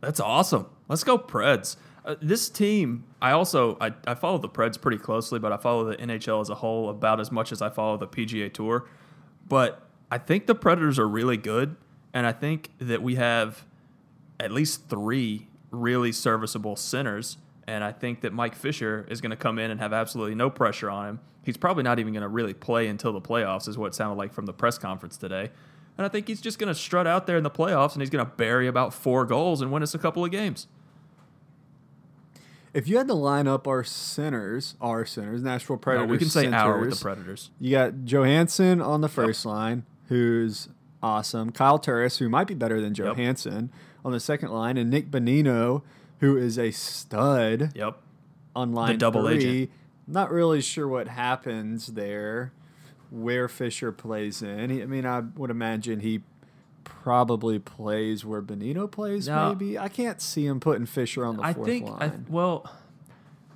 [0.00, 0.66] That's awesome.
[0.88, 1.76] Let's go Preds.
[2.04, 5.84] Uh, this team, I also I, I follow the Preds pretty closely, but I follow
[5.84, 8.86] the NHL as a whole about as much as I follow the PGA Tour.
[9.48, 11.76] But I think the Predators are really good,
[12.14, 13.64] and I think that we have
[14.40, 17.38] at least three really serviceable centers.
[17.66, 20.48] And I think that Mike Fisher is going to come in and have absolutely no
[20.48, 21.20] pressure on him.
[21.44, 24.16] He's probably not even going to really play until the playoffs, is what it sounded
[24.16, 25.50] like from the press conference today.
[25.98, 28.08] And I think he's just going to strut out there in the playoffs and he's
[28.08, 30.66] going to bury about four goals and win us a couple of games.
[32.74, 36.28] If you had to line up our centers, our centers, Nashville No, Predators, we can
[36.28, 37.50] say our with the Predators.
[37.58, 40.68] You got Johansen on the first line, who's
[41.02, 41.50] awesome.
[41.50, 43.16] Kyle Turris, who might be better than Yep.
[43.16, 43.70] Johansen,
[44.04, 45.82] on the second line, and Nick Bonino,
[46.20, 47.96] who is a stud Yep.
[48.54, 49.36] on line double three.
[49.36, 49.70] agent.
[50.06, 52.52] Not really sure what happens there,
[53.10, 54.82] where Fisher plays in.
[54.82, 56.20] I mean, I would imagine he
[57.02, 59.28] probably plays where Bonino plays.
[59.28, 62.26] Maybe I can't see him putting Fisher on the I fourth think line.
[62.28, 62.70] I, well,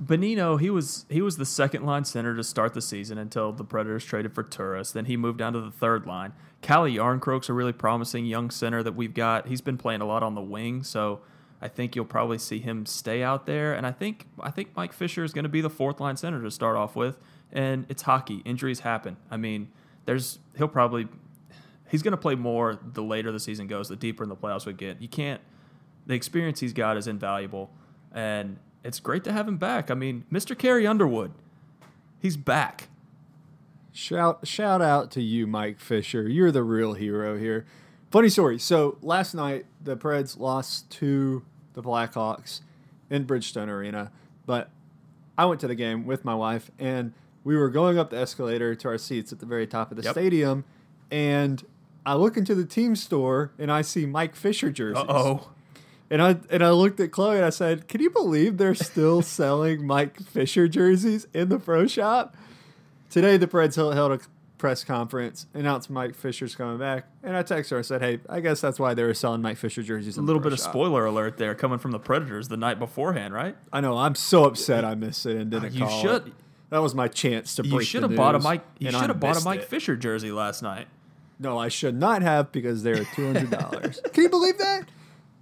[0.03, 3.64] Bonino he was he was the second line center to start the season until the
[3.64, 4.92] Predators traded for Turris.
[4.92, 6.33] Then he moved down to the third line.
[6.61, 9.49] Calle Jarnkrok's a really promising young center that we've got.
[9.49, 11.21] He's been playing a lot on the wing, so
[11.61, 13.75] I think you'll probably see him stay out there.
[13.75, 16.42] And I think I think Mike Fisher is going to be the fourth line center
[16.42, 17.18] to start off with.
[17.53, 19.16] And it's hockey; injuries happen.
[19.31, 19.68] I mean,
[20.05, 21.07] there's he'll probably
[21.92, 24.66] he's going to play more the later the season goes, the deeper in the playoffs
[24.66, 25.00] we get.
[25.00, 25.40] You can't
[26.07, 27.70] the experience he's got is invaluable,
[28.11, 29.88] and it's great to have him back.
[29.88, 30.59] I mean, Mr.
[30.59, 31.31] Carrie Underwood,
[32.18, 32.88] he's back.
[33.92, 36.26] Shout shout out to you, Mike Fisher.
[36.28, 37.66] You're the real hero here.
[38.11, 38.59] Funny story.
[38.59, 42.61] So last night the Preds lost to the Blackhawks
[43.11, 44.11] in Bridgestone Arena,
[44.46, 44.70] but
[45.37, 47.12] I went to the game with my wife and
[47.44, 50.02] we were going up the escalator to our seats at the very top of the
[50.05, 50.12] Yep.
[50.12, 50.64] stadium,
[51.11, 51.62] and
[52.04, 55.04] I look into the team store and I see Mike Fisher jerseys.
[55.08, 55.48] Uh oh.
[56.10, 59.22] And I and I looked at Chloe and I said, "Can you believe they're still
[59.38, 62.36] selling Mike Fisher jerseys in the pro shop?"
[63.10, 64.20] Today, the Preds held held a
[64.58, 68.40] press conference, announced Mike Fisher's coming back, and I texted her and said, "Hey, I
[68.40, 70.58] guess that's why they were selling Mike Fisher jerseys." A In the little bit of
[70.58, 73.56] shop." spoiler alert there coming from the Predators the night beforehand, right?
[73.72, 73.96] I know.
[73.96, 75.90] I'm so upset I missed it and didn't call.
[75.90, 76.32] You should- it.
[76.70, 77.72] That was my chance to break.
[77.72, 78.62] You the should have bought a Mike.
[78.78, 79.68] You I should have bought a Mike it.
[79.68, 80.88] Fisher jersey last night.
[81.42, 84.00] No, I should not have because they're two hundred dollars.
[84.12, 84.88] Can you believe that?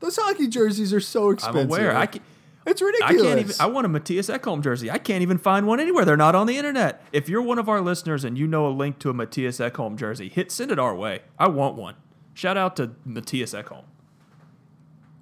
[0.00, 1.68] Those hockey jerseys are so I'm expensive.
[1.68, 1.96] aware.
[1.96, 2.22] I can,
[2.66, 3.22] It's I ridiculous.
[3.22, 3.54] can't even.
[3.60, 4.90] I want a Mattias Ekholm jersey.
[4.90, 6.06] I can't even find one anywhere.
[6.06, 7.02] They're not on the internet.
[7.12, 9.96] If you're one of our listeners and you know a link to a Mattias Ekholm
[9.96, 11.20] jersey, hit send it our way.
[11.38, 11.96] I want one.
[12.32, 13.84] Shout out to Mattias Ekholm.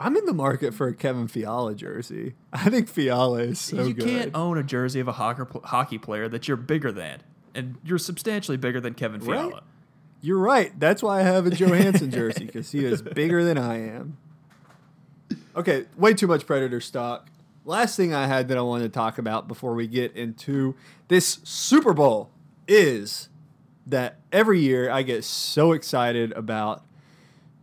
[0.01, 2.35] I'm in the market for a Kevin Fiala jersey.
[2.53, 4.05] I think Fiala is so you good.
[4.05, 7.21] can't own a jersey of a hockey, hockey player that you're bigger than,
[7.53, 9.51] and you're substantially bigger than Kevin Fiala.
[9.55, 9.62] Right.
[10.21, 10.79] You're right.
[10.79, 14.17] That's why I have a Johansen jersey because he is bigger than I am.
[15.55, 17.29] Okay, way too much Predator stock.
[17.65, 20.75] Last thing I had that I wanted to talk about before we get into
[21.09, 22.31] this Super Bowl
[22.67, 23.29] is
[23.87, 26.85] that every year I get so excited about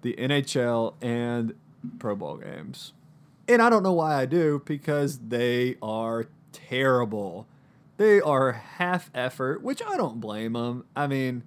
[0.02, 1.56] the NHL and
[2.00, 2.94] Pro Bowl games.
[3.48, 7.48] And I don't know why I do because they are terrible.
[7.98, 10.86] They are half effort, which I don't blame them.
[10.96, 11.44] I mean,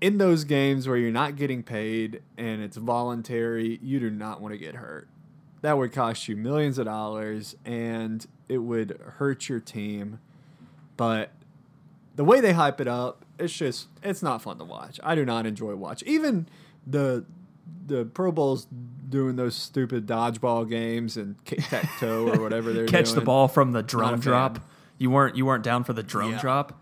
[0.00, 4.52] in those games where you're not getting paid and it's voluntary, you do not want
[4.52, 5.08] to get hurt.
[5.62, 10.18] That would cost you millions of dollars and it would hurt your team.
[10.96, 11.32] But
[12.16, 14.98] the way they hype it up, it's just it's not fun to watch.
[15.02, 16.02] I do not enjoy watch.
[16.04, 16.46] Even
[16.86, 17.24] the
[17.86, 18.66] the Pro Bowls
[19.08, 23.14] doing those stupid dodgeball games and kick tack toe or whatever they're Catch doing.
[23.16, 24.20] the ball from the Not a drone fan.
[24.20, 24.58] drop.
[24.98, 25.36] You weren't.
[25.36, 26.40] You weren't down for the drone Yeah.
[26.40, 26.79] drop.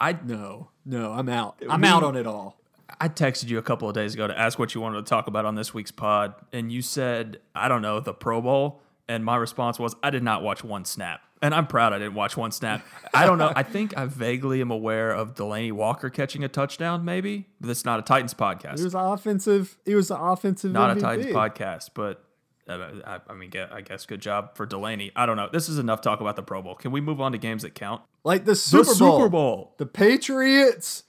[0.00, 1.56] I No, no, I'm out.
[1.68, 2.58] I'm We- out on it all.
[3.00, 5.26] I texted you a couple of days ago to ask what you wanted to talk
[5.26, 8.80] about on this week's pod, and you said, I don't know, the Pro Bowl.
[9.08, 11.20] And my response was, I did not watch one snap.
[11.42, 12.82] And I'm proud I didn't watch one snap.
[13.12, 13.52] I don't know.
[13.54, 17.48] I think I vaguely am aware of Delanie Walker catching a touchdown, maybe.
[17.60, 18.78] But it's not a Titans podcast.
[18.80, 19.76] It was offensive.
[19.84, 20.72] It was the offensive.
[20.72, 22.24] not a Titans podcast, but
[22.66, 25.12] Uh, I, I mean, I guess good job for Delanie.
[25.14, 25.48] I don't know.
[25.52, 26.74] This is enough talk about the Pro Bowl.
[26.74, 28.02] Can we move on to games that count?
[28.24, 29.18] Like the Super the Bowl.
[29.18, 29.74] Super Bowl.
[29.76, 31.04] The Patriots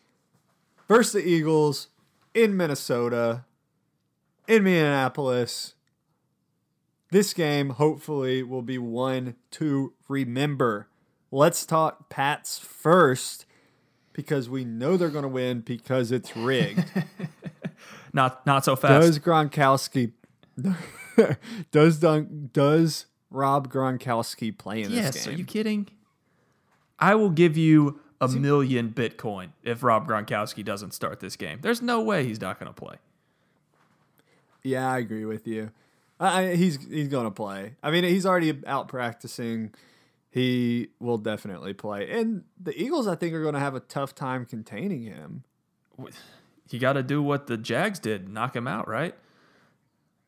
[0.88, 1.88] versus the Eagles
[2.34, 3.46] in Minnesota,
[4.48, 5.76] in Minneapolis.
[7.12, 10.90] This game hopefully will be one to remember.
[11.32, 13.46] Let's talk Pats first
[14.12, 16.84] because we know they're going to win because it's rigged.
[18.14, 19.02] Not not so fast.
[19.06, 20.14] does Gronkowski
[21.72, 25.14] does Dun, does Rob Gronkowski play in yes.
[25.14, 25.32] this game?
[25.32, 25.36] Yes.
[25.36, 25.88] Are you kidding?
[27.00, 31.60] I will give you a million Bitcoin if Rob Gronkowski doesn't start this game.
[31.62, 32.96] There's no way he's not going to play.
[34.64, 35.72] Yeah, I agree with you.
[36.20, 37.74] I, he's he's gonna play.
[37.84, 39.74] I mean, he's already out practicing.
[40.32, 42.10] He will definitely play.
[42.10, 45.46] And the Eagles, I think, are going to have a tough time containing him.
[46.70, 49.16] You got to do what the Jags did, knock him out, right?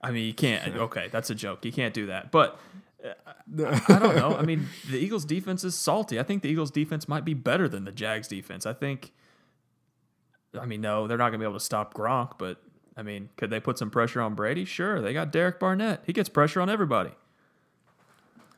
[0.01, 0.75] I mean, you can't.
[0.77, 1.65] Okay, that's a joke.
[1.65, 2.31] You can't do that.
[2.31, 2.59] But
[3.05, 4.35] uh, I don't know.
[4.37, 6.19] I mean, the Eagles' defense is salty.
[6.19, 8.65] I think the Eagles' defense might be better than the Jags' defense.
[8.65, 9.13] I think.
[10.59, 12.61] I mean, no, they're not going to be able to stop Gronk, but
[12.95, 14.65] I mean, could they put some pressure on Brady?
[14.65, 15.01] Sure.
[15.01, 16.01] They got Derek Barnett.
[16.05, 17.11] He gets pressure on everybody.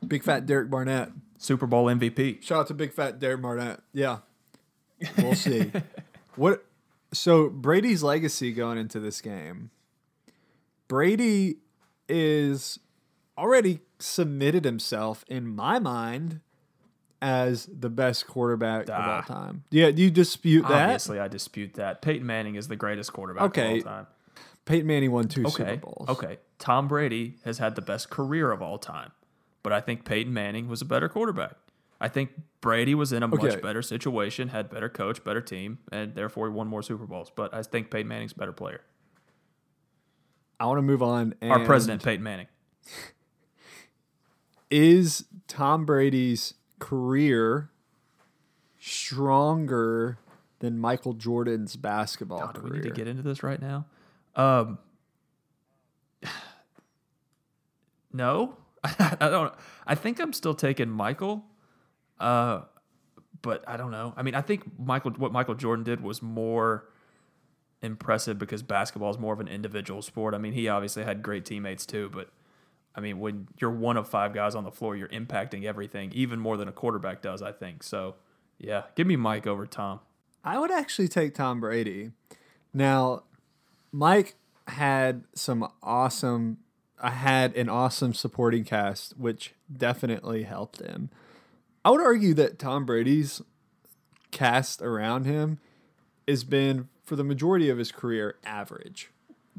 [0.06, 1.10] Big fat Derek Barnett.
[1.36, 2.42] Super Bowl MVP.
[2.42, 3.80] Shout out to big fat Derek Barnett.
[3.94, 4.18] Yeah,
[5.16, 5.72] we'll see.
[6.36, 6.64] what?
[7.12, 9.70] So Brady's legacy going into this game.
[10.90, 11.58] Brady
[12.08, 12.80] is
[13.38, 16.40] already submitted himself in my mind
[17.22, 19.62] as the best quarterback of all time.
[19.70, 20.82] Yeah, do you dispute that?
[20.86, 22.02] Obviously, I dispute that.
[22.02, 23.78] Peyton Manning is the greatest quarterback Okay.
[23.78, 24.06] of all time.
[24.64, 25.76] Peyton Manning won two Super Okay.
[25.76, 26.08] Bowls.
[26.08, 26.38] Okay.
[26.58, 29.12] Tom Brady has had the best career of all time,
[29.62, 31.54] but I think Peyton Manning was a better quarterback.
[32.00, 33.46] I think Brady was in a Okay.
[33.46, 37.30] much better situation, had better coach, better team, and therefore he won more Super Bowls.
[37.30, 38.80] But I think Peyton Manning's a better player.
[40.60, 41.34] I want to move on.
[41.40, 42.46] And Our president, Peyton Manning.
[44.70, 47.70] is Tom Brady's career
[48.78, 50.18] stronger
[50.60, 53.86] than Michael Jordan's basketball God, do we need to get into this right now?
[54.36, 54.78] Um,
[58.12, 59.54] no, I don't.
[59.86, 61.44] I think I'm still taking Michael.
[62.18, 62.62] Uh,
[63.42, 64.12] but I don't know.
[64.16, 66.86] I mean, I think Michael, what Michael Jordan did was more
[67.82, 70.34] impressive because basketball is more of an individual sport.
[70.34, 72.30] I mean, he obviously had great teammates too, but
[72.94, 76.38] I mean, when you're one of five guys on the floor, you're impacting everything even
[76.40, 77.42] more than a quarterback does.
[77.42, 78.16] I think so.
[78.58, 80.00] Yeah, give me Mike over Tom.
[80.44, 82.12] I would actually take Tom Brady.
[82.74, 83.24] Now,
[83.92, 84.34] Mike
[84.68, 86.58] had some awesome.
[87.02, 91.10] I had an awesome supporting cast, which definitely helped him.
[91.84, 93.40] I would argue that Tom Brady's
[94.30, 95.58] cast around him
[96.28, 99.10] has been, for the majority of his career, average.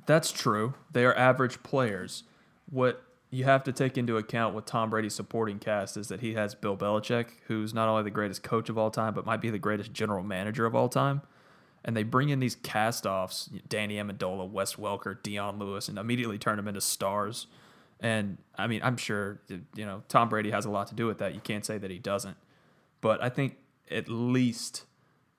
[0.05, 0.73] That's true.
[0.89, 2.23] They are average players.
[2.69, 6.35] What you have to take into account with Tom Brady's supporting cast is that he
[6.35, 9.49] has Bill Belichick, who's not only the greatest coach of all time, but might be
[9.49, 11.23] the greatest general manager of all time.
[11.83, 16.37] And they bring in these cast offs, Danny Amendola, Wes Welker, Dion Lewis, and immediately
[16.37, 17.47] turn them into stars.
[17.99, 21.17] And I mean, I'm sure you know Tom Brady has a lot to do with
[21.17, 21.35] that.
[21.35, 22.37] You can't say that he doesn't.
[23.01, 23.57] But I think
[23.89, 24.85] at least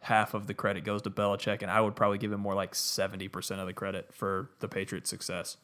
[0.03, 2.75] half of the credit goes to Belichick, and I would probably give him more like
[2.75, 5.57] 70% of the credit for the Patriots' success.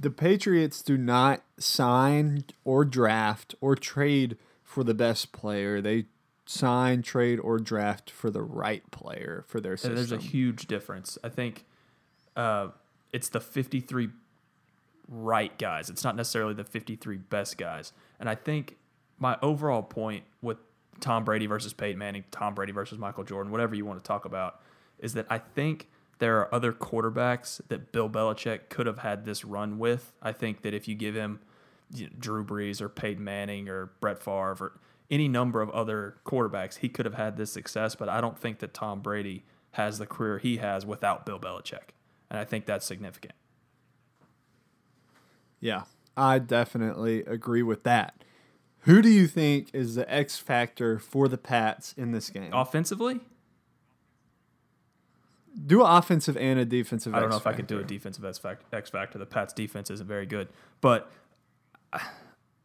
[0.00, 5.80] The Patriots do not sign or draft or trade for the best player.
[5.80, 6.04] They
[6.46, 9.96] sign, trade, or draft for the right player for their system.
[9.96, 11.16] There's a huge difference.
[11.24, 11.64] I think
[12.36, 12.68] uh,
[13.12, 14.10] it's the 53
[15.08, 15.88] right guys.
[15.88, 17.92] It's not necessarily the 53 best guys.
[18.20, 18.76] And I think
[19.18, 20.58] my overall point with
[21.00, 24.24] Tom Brady versus Peyton Manning, Tom Brady versus Michael Jordan, whatever you want to talk
[24.24, 24.60] about,
[24.98, 29.44] is that I think there are other quarterbacks that Bill Belichick could have had this
[29.44, 30.12] run with.
[30.22, 31.40] I think that if you give him
[31.92, 34.80] you know, Drew Brees or Peyton Manning or Brett Favre or
[35.10, 37.94] any number of other quarterbacks, he could have had this success.
[37.94, 41.90] But I don't think that Tom Brady has the career he has without Bill Belichick.
[42.30, 43.34] And I think that's significant.
[45.60, 45.84] Yeah,
[46.16, 48.23] I definitely agree with that.
[48.84, 52.52] Who do you think is the X factor for the Pats in this game?
[52.52, 53.20] Offensively?
[55.66, 57.14] Do an offensive and a defensive.
[57.14, 59.18] I don't know if I could do a defensive X factor.
[59.18, 60.48] The Pats' defense isn't very good,
[60.80, 61.10] but
[61.92, 62.00] uh,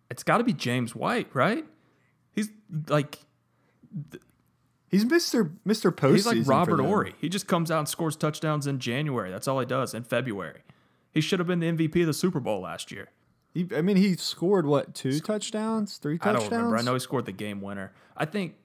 [0.10, 1.66] it's got to be James White, right?
[2.34, 2.50] He's
[2.88, 3.20] like
[4.90, 5.52] He's Mr.
[5.68, 5.92] Mr.
[5.92, 6.14] Postseason.
[6.14, 7.16] He's like Robert Horry.
[7.20, 9.30] He just comes out and scores touchdowns in January.
[9.30, 10.62] That's all he does in February.
[11.12, 13.10] He should have been the MVP of the Super Bowl last year.
[13.60, 16.46] He, I mean, he scored what two touchdowns, three touchdowns.
[16.46, 16.78] I don't remember.
[16.78, 17.92] I know he scored the game winner.
[18.16, 18.56] I think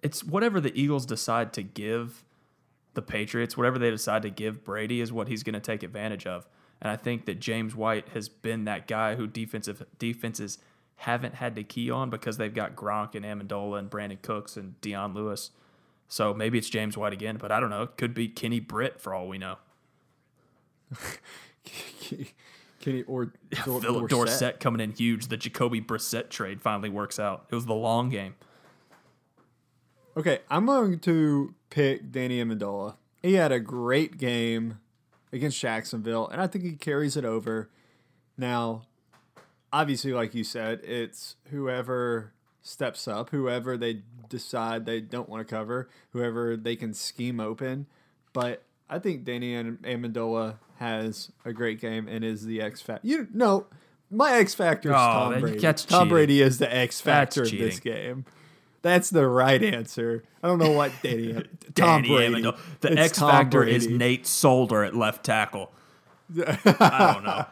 [0.00, 2.22] it's whatever the Eagles decide to give
[2.92, 6.24] the Patriots, whatever they decide to give Brady, is what he's going to take advantage
[6.24, 6.46] of.
[6.80, 10.58] And I think that James White has been that guy who defensive defenses
[10.96, 14.80] haven't had to key on because they've got Gronk and Amendola and Brandin Cooks and
[14.80, 15.50] Dion Lewis.
[16.06, 17.82] So maybe it's James White again, but I don't know.
[17.82, 19.56] It could be Kenny Britt for all we know.
[22.84, 23.32] Kenny or
[23.64, 24.10] Phillip Dorsett.
[24.10, 25.28] Dorsett coming in huge.
[25.28, 27.46] The Jacoby Brissett trade finally works out.
[27.50, 28.34] It was the long game.
[30.16, 32.96] Okay, I'm going to pick Danny Amendola.
[33.22, 34.80] He had a great game
[35.32, 37.70] against Jacksonville, and I think he carries it over.
[38.36, 38.82] Now,
[39.72, 45.52] obviously, like you said, it's whoever steps up, whoever they decide they don't want to
[45.52, 47.86] cover, whoever they can scheme open.
[48.34, 48.62] But
[48.94, 53.04] I think Danny Amendola has a great game and is the X factor.
[53.04, 53.66] You know,
[54.08, 55.58] my X factor is oh, Tom Brady.
[55.58, 56.08] Tom cheating.
[56.08, 58.24] Brady is the X factor of this game.
[58.82, 60.22] That's the right answer.
[60.44, 61.32] I don't know what Danny.
[61.74, 62.42] Tom Danny Brady.
[62.42, 62.58] Amendola.
[62.80, 63.74] The it's X Tom factor Brady.
[63.74, 65.72] is Nate Solder at left tackle.
[66.46, 67.46] I don't know.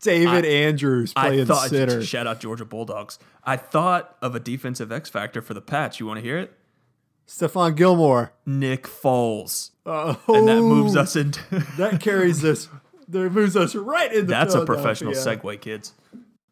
[0.00, 2.02] David I, Andrews playing I thought, center.
[2.02, 3.20] Shout out Georgia Bulldogs.
[3.44, 6.00] I thought of a defensive X factor for the Pats.
[6.00, 6.52] You want to hear it?
[7.32, 8.32] Stephon Gilmore.
[8.44, 9.70] Nick Foles.
[9.86, 11.40] Oh, and that moves us into
[11.78, 12.68] that carries us.
[13.08, 14.26] That moves us right into.
[14.26, 15.94] That's a professional segue, kids.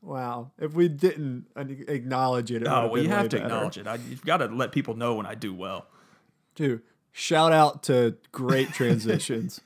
[0.01, 0.53] Wow!
[0.59, 3.45] If we didn't acknowledge it, it oh, well, you have to better.
[3.45, 3.87] acknowledge it.
[3.87, 5.87] I, you've got to let people know when I do well.
[6.55, 6.81] Dude,
[7.13, 9.61] shout out to great transitions.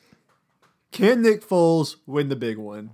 [0.91, 2.91] Can Nick Foles win the big one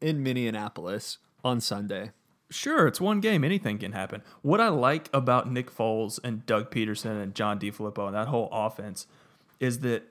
[0.00, 2.10] in Minneapolis on Sunday?
[2.50, 3.44] Sure, it's one game.
[3.44, 4.22] Anything can happen.
[4.42, 8.48] What I like about Nick Foles and Doug Pederson and John DeFilippo and that whole
[8.50, 9.06] offense
[9.60, 10.02] is that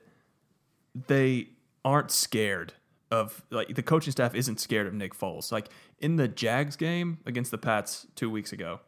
[1.06, 1.50] they
[1.84, 2.72] aren't scared
[3.10, 5.52] of like the coaching staff isn't scared of Nick Foles.
[5.52, 8.80] Like in the Jags game against the Pats two weeks ago,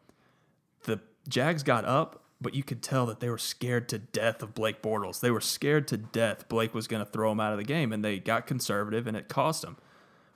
[0.85, 4.55] the Jags got up, but you could tell that they were scared to death of
[4.55, 5.21] Blake Bortles.
[5.21, 7.93] They were scared to death Blake was going to throw him out of the game,
[7.93, 9.77] and they got conservative, and it cost them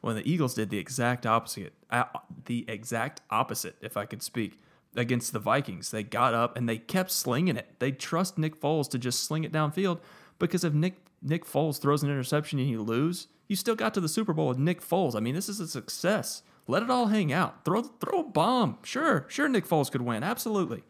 [0.01, 2.05] when the Eagles did the exact opposite, uh,
[2.45, 4.61] the exact opposite, if I could speak,
[4.95, 5.91] against the Vikings.
[5.91, 7.79] They got up and they kept slinging it.
[7.79, 10.01] They trust Nick Foles to just sling it downfield
[10.39, 14.01] because if Nick Nick Foles throws an interception and you lose, you still got to
[14.01, 15.17] the Super Bowl with Nick Foles.
[15.17, 16.43] I mean, this is a success.
[16.69, 17.65] Let it all hang out.
[17.65, 18.79] Throw throw a bomb.
[18.83, 20.23] Sure, sure Nick Foles could win.
[20.23, 20.83] Absolutely.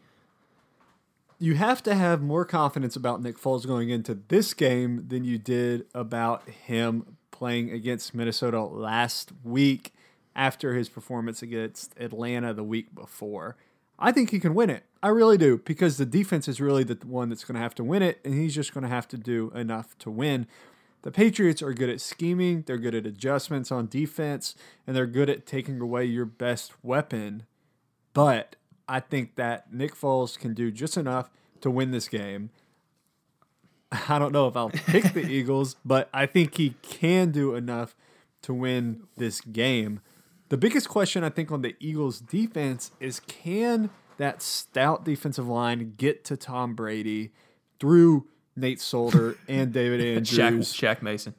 [1.39, 5.37] You have to have more confidence about Nick Foles going into this game than you
[5.37, 9.93] did about him playing against Minnesota last week
[10.35, 13.55] after his performance against Atlanta the week before.
[13.99, 14.83] I think he can win it.
[15.03, 17.83] I really do because the defense is really the one that's going to have to
[17.83, 20.47] win it, and he's just going to have to do enough to win.
[21.03, 24.55] The Patriots are good at scheming, they're good at adjustments on defense,
[24.87, 27.43] and they're good at taking away your best weapon.
[28.13, 28.55] But
[28.87, 31.29] I think that Nick Foles can do just enough
[31.61, 32.49] to win this game.
[34.09, 37.95] I don't know if I'll pick the Eagles, but I think he can do enough
[38.43, 40.01] to win this game.
[40.49, 45.93] The biggest question I think on the Eagles defense is can that stout defensive line
[45.97, 47.31] get to Tom Brady
[47.79, 48.25] through
[48.55, 49.99] Nate Solder and David
[50.33, 51.35] Andrews, Shaq, Shaq Mason,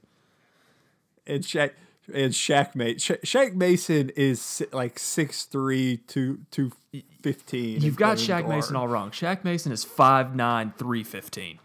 [1.27, 1.73] and Shaq.
[2.13, 2.99] and Shaq Mason.
[2.99, 7.81] Sha- Shaq Mason is like 6'3", 2, 215.
[7.81, 9.11] You've got Shaq Mason all wrong.
[9.11, 11.59] Shaq Mason is 5'9", 315.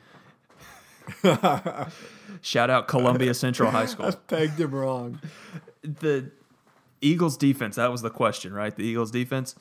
[2.41, 4.05] Shout out Columbia Central High School.
[4.07, 5.19] I Pegged him wrong.
[5.81, 6.31] The
[7.01, 8.75] Eagles defense, that was the question, right?
[8.75, 9.55] The Eagles defense.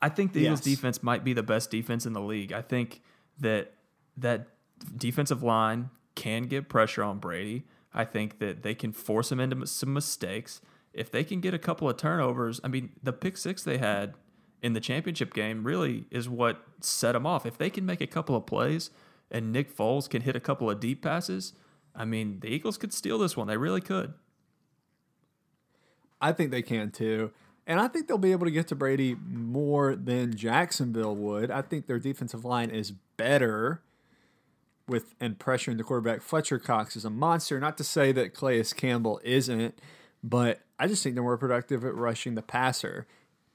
[0.00, 2.52] I think the Eagles defense might be the best defense in the league.
[2.52, 3.00] I think
[3.40, 3.72] that
[4.16, 4.48] that
[4.96, 7.64] defensive line can get pressure on Brady.
[7.92, 10.60] I think that they can force him into some mistakes.
[10.92, 14.14] If they can get a couple of turnovers, I mean, the pick six they had
[14.62, 17.46] in the championship game really is what set them off.
[17.46, 18.90] If they can make a couple of plays
[19.34, 21.54] and Nick Foles can hit a couple of deep passes,
[21.94, 23.48] I mean, the Eagles could steal this one.
[23.48, 24.14] They really could.
[26.20, 27.32] I think they can too.
[27.66, 31.50] And I think they'll be able to get to Brady more than Jacksonville would.
[31.50, 33.82] I think their defensive line is better
[34.86, 36.22] with and pressuring the quarterback.
[36.22, 37.58] Fletcher Cox is a monster.
[37.58, 39.80] Not to say that Calais Campbell isn't,
[40.22, 43.08] but I just think they're more productive at rushing the passer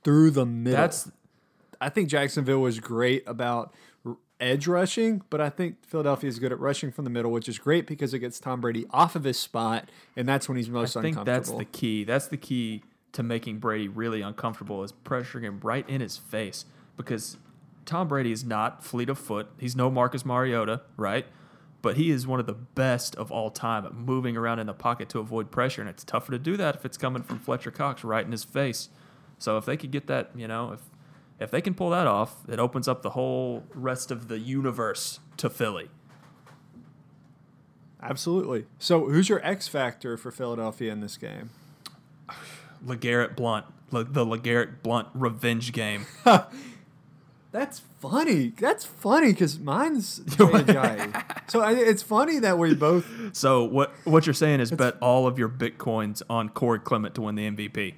[0.04, 0.82] through the middle.
[0.82, 1.10] That's
[1.80, 3.74] I think Jacksonville was great about
[4.40, 7.60] edge rushing, but I think Philadelphia is good at rushing from the middle, which is
[7.60, 10.96] great because it gets Tom Brady off of his spot, and that's when he's most
[10.96, 11.22] uncomfortable.
[11.22, 12.04] I think that's the key.
[12.04, 16.66] That's the key to making Brady really uncomfortable is pressuring him right in his face
[16.96, 17.38] because
[17.86, 19.48] Tom Brady is not fleet of foot.
[19.58, 21.26] He's no Marcus Mariota, right?
[21.82, 24.74] But he is one of the best of all time at moving around in the
[24.74, 27.72] pocket to avoid pressure, and it's tougher to do that if it's coming from Fletcher
[27.72, 28.90] Cox right in his face.
[29.38, 30.82] So if they could get that, you know, if
[31.40, 35.20] if they can pull that off, it opens up the whole rest of the universe
[35.38, 35.90] to Philly.
[38.02, 38.66] Absolutely.
[38.78, 41.50] So, who's your X factor for Philadelphia in this game?
[42.86, 46.06] LeGarrette Blunt, Le- the LeGarrette Blunt revenge game.
[47.52, 48.54] That's funny.
[48.60, 53.36] That's funny because mine's So I, it's funny that we both.
[53.36, 57.22] So what what you're saying is bet all of your bitcoins on Corey Clement to
[57.22, 57.96] win the MVP.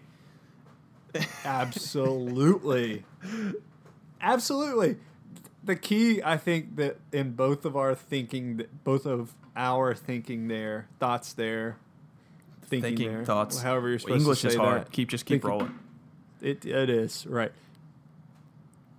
[1.45, 3.03] Absolutely,
[4.21, 4.97] absolutely.
[5.63, 10.87] The key, I think, that in both of our thinking, both of our thinking there,
[10.99, 11.77] thoughts there,
[12.63, 13.61] thinking, Thinking there, thoughts.
[13.61, 14.81] however you're supposed English to say is hard.
[14.85, 14.91] that.
[14.91, 15.79] Keep just keep Thinking- rolling.
[16.41, 17.51] It it is right.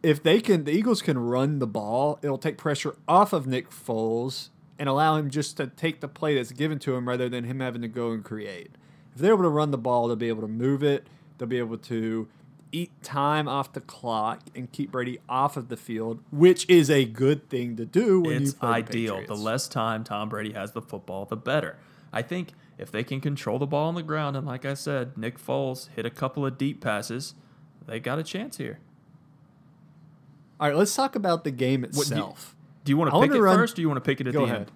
[0.03, 2.19] If they can, the Eagles can run the ball.
[2.23, 4.49] It'll take pressure off of Nick Foles
[4.79, 7.61] and allow him just to take the play that's given to him rather than him
[7.61, 8.71] having to go and create.
[9.15, 11.07] If they're able to run the ball, they'll be able to move it.
[11.43, 12.29] They'll be able to
[12.71, 17.05] eat time off the clock and keep Brady off of the field, which is a
[17.05, 19.15] good thing to do when you It's play the ideal.
[19.17, 19.43] The Patriots.
[19.43, 21.79] less time Tom Brady has the football, the better.
[22.13, 25.19] I think if they can control the ball on the ground and like I said,
[25.19, 27.35] Nick Foles hit a couple of deep passes,
[27.89, 28.79] they got a chance here.
[30.61, 32.55] All right, let's talk about the game What, do, you, itself.
[32.85, 34.21] do you want I to pick it run- first or do you want to pick
[34.21, 34.57] it at the ahead.
[34.59, 34.73] end?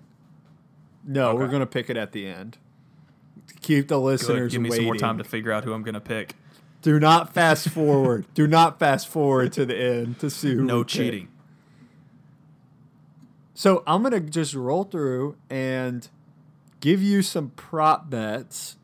[1.06, 2.58] No, we're going to pick it at the end.
[3.60, 4.04] Keep the Good.
[4.04, 4.82] listeners Give me waiting.
[4.82, 6.32] some more time to figure out who I'm going to pick.
[6.82, 8.26] Do not fast forward.
[8.34, 10.88] Do not fast forward to the end to see who No pick.
[10.88, 11.28] cheating.
[13.54, 16.08] So I'm gonna just roll through and
[16.80, 18.76] give you some prop bets,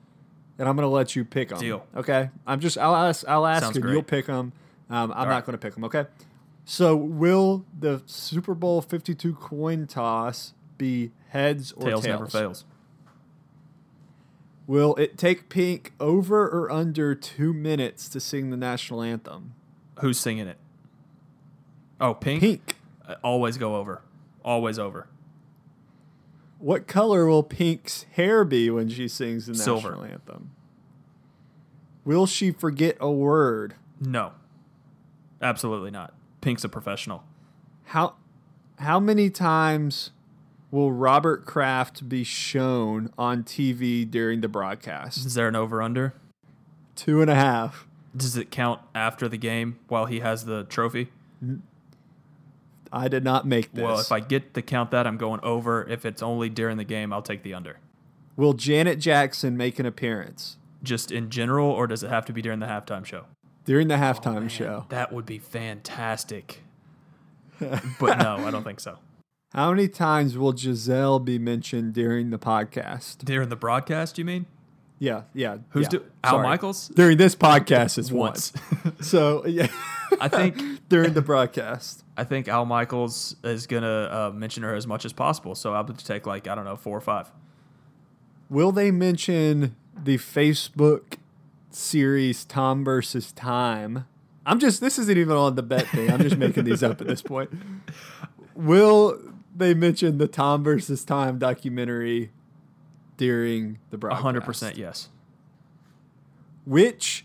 [0.58, 1.58] and I'm gonna let you pick them.
[1.58, 1.86] Deal.
[1.94, 2.30] Okay.
[2.46, 3.92] I'm just I'll ask I'll ask Sounds and great.
[3.92, 4.52] you'll pick them.
[4.88, 5.44] Um, I'm not right.
[5.44, 5.84] gonna pick them.
[5.84, 6.06] Okay.
[6.64, 12.20] So will the Super Bowl 52 coin toss be heads or Tails tails?
[12.20, 12.64] never fails.
[14.66, 19.54] Will it take Pink over or under two minutes to sing the national anthem?
[20.00, 20.58] Who's singing it?
[22.00, 22.40] Oh, Pink.
[22.40, 22.76] Pink.
[23.06, 24.02] Uh, Always go over.
[24.44, 25.08] Always over.
[26.58, 29.90] What color will Pink's hair be when she sings the Silver.
[29.90, 30.50] national anthem?
[32.04, 33.74] Will she forget a word?
[34.00, 34.32] No.
[35.40, 36.14] Absolutely not.
[36.40, 37.24] Pink's a professional.
[37.86, 38.14] How
[38.78, 40.12] how many times
[40.72, 45.24] will Robert Kraft be shown on TV during the broadcast?
[45.24, 46.14] Is there an over under?
[46.96, 47.86] Two and a half.
[48.16, 51.12] Does it count after the game while he has the trophy?
[52.92, 53.84] I did not make this.
[53.84, 55.88] Well, if I get to count that, I'm going over.
[55.88, 57.78] If it's only during the game, I'll take the under.
[58.36, 62.42] will Janet Jackson make an appearance Just in general, or does it have to be
[62.42, 63.26] during the halftime show?
[63.64, 64.86] during the oh, halftime show?
[64.88, 66.60] That would be fantastic.
[67.60, 68.98] but no, I don't think so.
[69.52, 73.18] How many times will Gisele be mentioned during the podcast?
[73.18, 74.46] During the broadcast, you mean?
[74.98, 75.58] Yeah, yeah.
[75.70, 75.88] Who's yeah.
[75.90, 76.42] do- Al Sorry.
[76.48, 76.88] Michaels?
[76.88, 78.52] During this podcast is Once.
[78.84, 78.96] once.
[79.06, 79.66] So yeah,
[80.20, 80.56] I think
[80.88, 82.02] during the broadcast.
[82.16, 85.54] I think Al Michaels is gonna uh, mention her as much as possible.
[85.54, 87.30] So I'll take like I don't know four or five.
[88.48, 91.14] Will they mention the Facebook
[91.70, 94.06] series Tom versus Time?
[94.46, 96.10] I'm just this isn't even on the bet thing.
[96.10, 97.50] I'm just making these up at this point.
[98.54, 99.18] Will
[99.54, 102.30] they mentioned the Tom versus Time documentary
[103.16, 104.22] during the broadcast?
[104.22, 105.08] hundred percent yes.
[106.64, 107.24] which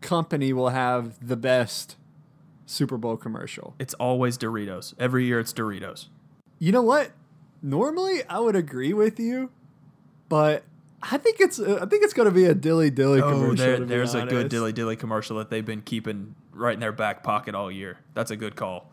[0.00, 1.96] company will have the best
[2.66, 3.74] Super Bowl commercial?
[3.78, 4.94] It's always Doritos.
[4.98, 6.06] Every year it's Doritos.
[6.58, 7.12] You know what?
[7.62, 9.50] Normally I would agree with you,
[10.28, 10.64] but
[11.02, 13.56] I think it's uh, I think it's going to be a dilly dilly Oh, commercial.
[13.56, 17.22] there, there's a good dilly dilly commercial that they've been keeping right in their back
[17.22, 17.98] pocket all year.
[18.14, 18.89] That's a good call.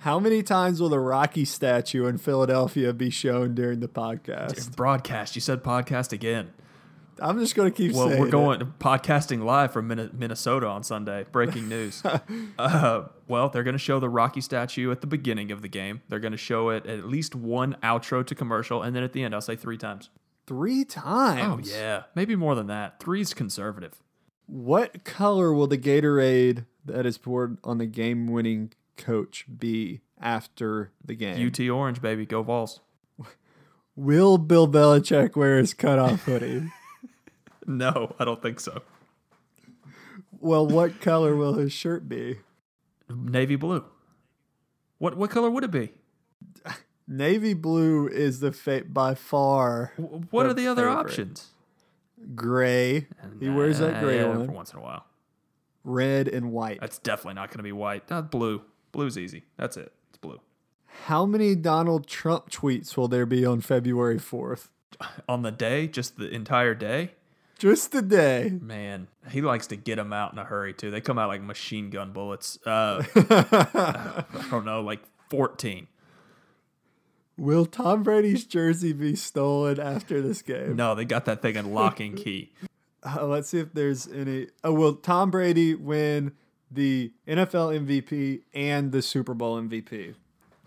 [0.00, 4.74] How many times will the Rocky statue in Philadelphia be shown during the podcast?
[4.74, 5.34] Broadcast.
[5.34, 6.54] You said podcast again.
[7.18, 8.30] I'm just going to keep Well, we're it.
[8.30, 11.26] going podcasting live from Minnesota on Sunday.
[11.30, 12.02] Breaking news.
[12.58, 16.00] uh, well, they're going to show the Rocky statue at the beginning of the game.
[16.08, 19.22] They're going to show it at least one outro to commercial, and then at the
[19.22, 20.08] end, I'll say three times.
[20.46, 21.70] Three times.
[21.70, 23.00] Oh, yeah, maybe more than that.
[23.00, 24.00] Three's conservative.
[24.46, 31.14] What color will the Gatorade that is poured on the game-winning coach be after the
[31.14, 31.46] game?
[31.46, 32.80] UT Orange, baby, go Vols.
[33.96, 36.70] Will Bill Belichick wear his cutoff hoodie?
[37.66, 38.82] No, I don't think so.
[40.40, 42.38] well, what color will his shirt be?
[43.08, 43.84] Navy blue.
[44.98, 45.92] What what color would it be?
[47.06, 51.00] Navy blue is the fa- by far W- What The are the other favorite.
[51.00, 51.50] options?
[52.34, 53.06] gray.
[53.38, 54.46] He wears that gray yeah, one.
[54.46, 55.04] for once in a while.
[55.84, 56.80] Red and white.
[56.80, 58.08] That's definitely not going to be white.
[58.10, 58.62] Not blue.
[58.92, 59.44] Blue's easy.
[59.56, 59.92] That's it.
[60.08, 60.40] It's blue.
[61.06, 64.68] How many Donald Trump tweets will there be on February 4th?
[65.28, 67.12] On the day, just the entire day,
[67.58, 68.58] Just the day.
[68.60, 70.90] man, he likes to get them out in a hurry too.
[70.90, 72.58] They come out like machine gun bullets.
[72.66, 75.86] Uh, I don't know, like fourteen.
[77.38, 80.76] Will Tom Brady's jersey be stolen after this game?
[80.76, 82.52] No, they got that thing in lock and key.
[83.02, 84.48] Uh, let's see if there's any.
[84.62, 86.32] Oh, will Tom Brady win
[86.70, 90.14] the NFL MVP and the Super Bowl MVP?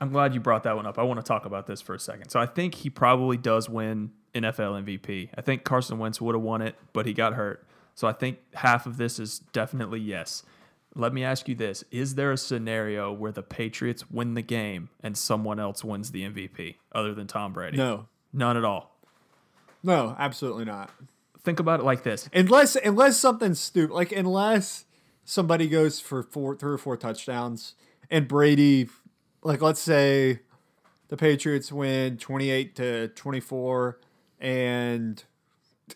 [0.01, 0.99] I'm glad you brought that one up.
[0.99, 2.30] I want to talk about this for a second.
[2.30, 5.30] So I think he probably does win NFL MVP.
[5.38, 7.66] I think Carson Wentz would have won it, but he got hurt.
[7.95, 10.43] So I think half of this is definitely yes.
[10.95, 11.84] Let me ask you this.
[11.91, 16.24] Is there a scenario where the Patriots win the game and someone else wins the
[16.24, 17.78] MVP other than Tom Brady?
[17.78, 18.08] No.
[18.32, 18.97] None at all.
[19.84, 20.89] No, absolutely not.
[21.43, 22.30] Think about it like this.
[22.34, 24.86] Unless unless something stupid, like unless
[25.26, 27.76] somebody goes for four, three or four touchdowns,
[28.09, 28.89] and Brady,
[29.41, 30.39] like let's say,
[31.07, 33.99] the Patriots win twenty eight to twenty four,
[34.39, 35.24] and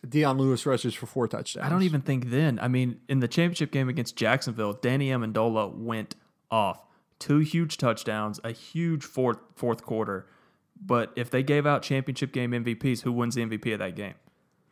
[0.07, 1.65] Dion Lewis rushes for four touchdowns.
[1.65, 2.59] I don't even think then.
[2.61, 6.15] I mean, in the championship game against Jacksonville, Danny Amendola went
[6.51, 6.85] off.
[7.19, 10.27] Two huge touchdowns, a huge fourth fourth quarter.
[10.79, 14.13] But if they gave out championship game MVPs, who wins the MVP of that game?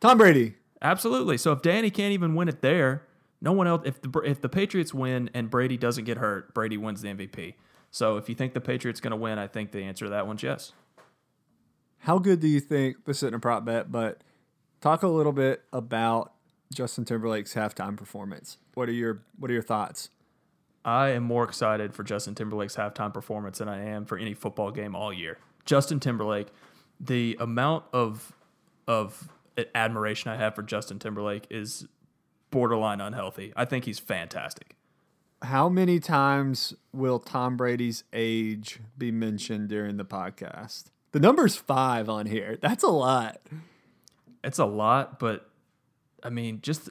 [0.00, 0.54] Tom Brady.
[0.80, 1.38] Absolutely.
[1.38, 3.02] So if Danny can't even win it there,
[3.46, 3.82] no one else.
[3.84, 7.54] If the if the Patriots win and Brady doesn't get hurt, Brady wins the MVP.
[7.92, 10.26] So if you think the Patriots going to win, I think the answer to that
[10.26, 10.72] one's yes.
[11.98, 14.20] How good do you think this isn't a prop bet, but
[14.80, 16.32] talk a little bit about
[16.74, 18.58] Justin Timberlake's halftime performance.
[18.74, 20.10] What are your what are your thoughts?
[20.84, 24.72] I am more excited for Justin Timberlake's halftime performance than I am for any football
[24.72, 25.38] game all year.
[25.64, 26.48] Justin Timberlake,
[26.98, 28.32] the amount of
[28.88, 29.28] of
[29.72, 31.86] admiration I have for Justin Timberlake is
[32.50, 33.52] borderline unhealthy.
[33.56, 34.76] I think he's fantastic.
[35.42, 40.84] How many times will Tom Brady's age be mentioned during the podcast?
[41.12, 42.58] The number's five on here.
[42.60, 43.40] That's a lot.
[44.42, 45.50] It's a lot, but
[46.22, 46.90] I mean, just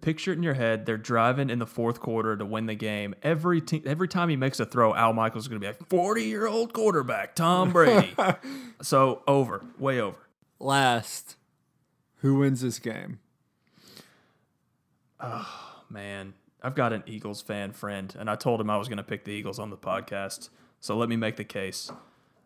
[0.00, 0.86] picture it in your head.
[0.86, 3.14] They're driving in the fourth quarter to win the game.
[3.22, 5.88] Every te- every time he makes a throw, Al Michaels is going to be like,
[5.88, 8.14] 40 year old quarterback, Tom Brady.
[8.82, 10.18] so over, way over.
[10.58, 11.36] Last,
[12.16, 13.20] who wins this game?
[15.20, 18.98] Oh man, I've got an Eagles fan friend, and I told him I was going
[18.98, 20.50] to pick the Eagles on the podcast.
[20.80, 21.90] So let me make the case.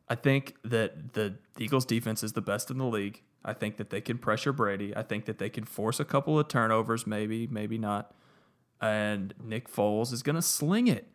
[0.08, 3.22] I think that the Eagles defense is the best in the league.
[3.44, 4.94] I think that they can pressure Brady.
[4.96, 8.14] I think that they can force a couple of turnovers, maybe, maybe not.
[8.80, 11.06] And Nick Foles is going to sling it.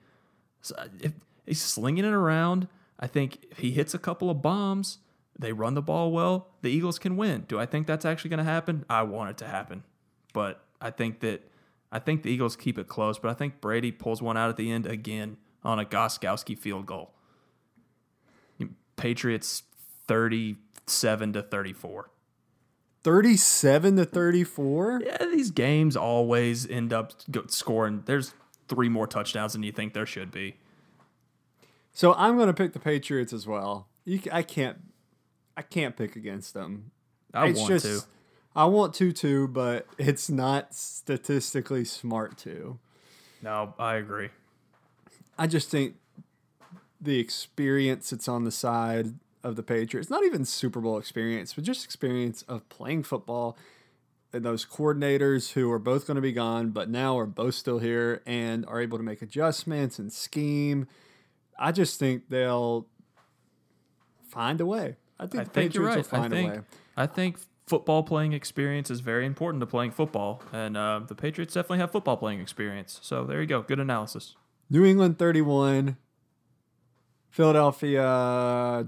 [0.61, 1.13] So if
[1.45, 2.67] he's slinging it around,
[2.99, 4.99] I think if he hits a couple of bombs,
[5.37, 7.45] they run the ball well, the Eagles can win.
[7.47, 8.85] Do I think that's actually going to happen?
[8.89, 9.83] I want it to happen.
[10.33, 11.49] But I think that
[11.91, 14.57] I think the Eagles keep it close, but I think Brady pulls one out at
[14.57, 17.11] the end again on a Gostkowski field goal.
[18.95, 19.63] Patriots
[20.07, 22.09] 37 to 34.
[23.03, 25.01] 37 to 34?
[25.05, 27.13] Yeah, these games always end up
[27.47, 28.03] scoring.
[28.05, 28.33] There's
[28.67, 30.57] three more touchdowns than you think there should be.
[31.91, 33.87] So I'm going to pick the Patriots as well.
[34.05, 34.77] You, I can't
[35.57, 36.91] I can't pick against them.
[37.33, 38.07] I it's want just to.
[38.55, 42.79] I want to too, but it's not statistically smart to.
[43.41, 44.29] No, I agree.
[45.37, 45.95] I just think
[47.01, 51.63] the experience that's on the side of the Patriots, not even Super Bowl experience, but
[51.63, 53.57] just experience of playing football.
[54.33, 57.79] and those coordinators who are both going to be gone, but now are both still
[57.79, 60.87] here and are able to make adjustments and scheme.
[61.57, 62.85] I just think they'll
[64.27, 64.97] find a way.
[65.17, 65.97] I think I the think Patriots right.
[65.97, 66.61] will find I a think way.
[66.97, 71.53] I think football playing experience is very important to playing football, and uh, the Patriots
[71.53, 72.99] definitely have football playing experience.
[73.01, 73.61] So there you go.
[73.61, 74.35] Good analysis.
[74.69, 75.97] New England 31,
[77.29, 78.87] Philadelphia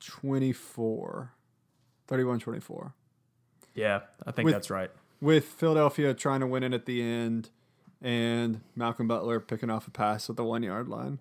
[0.00, 1.32] 24.
[2.06, 2.94] 31 24.
[3.74, 4.90] Yeah, I think With- that's right.
[5.20, 7.50] With Philadelphia trying to win it at the end
[8.00, 11.18] and Malcolm Butler picking off a pass at the one yard line.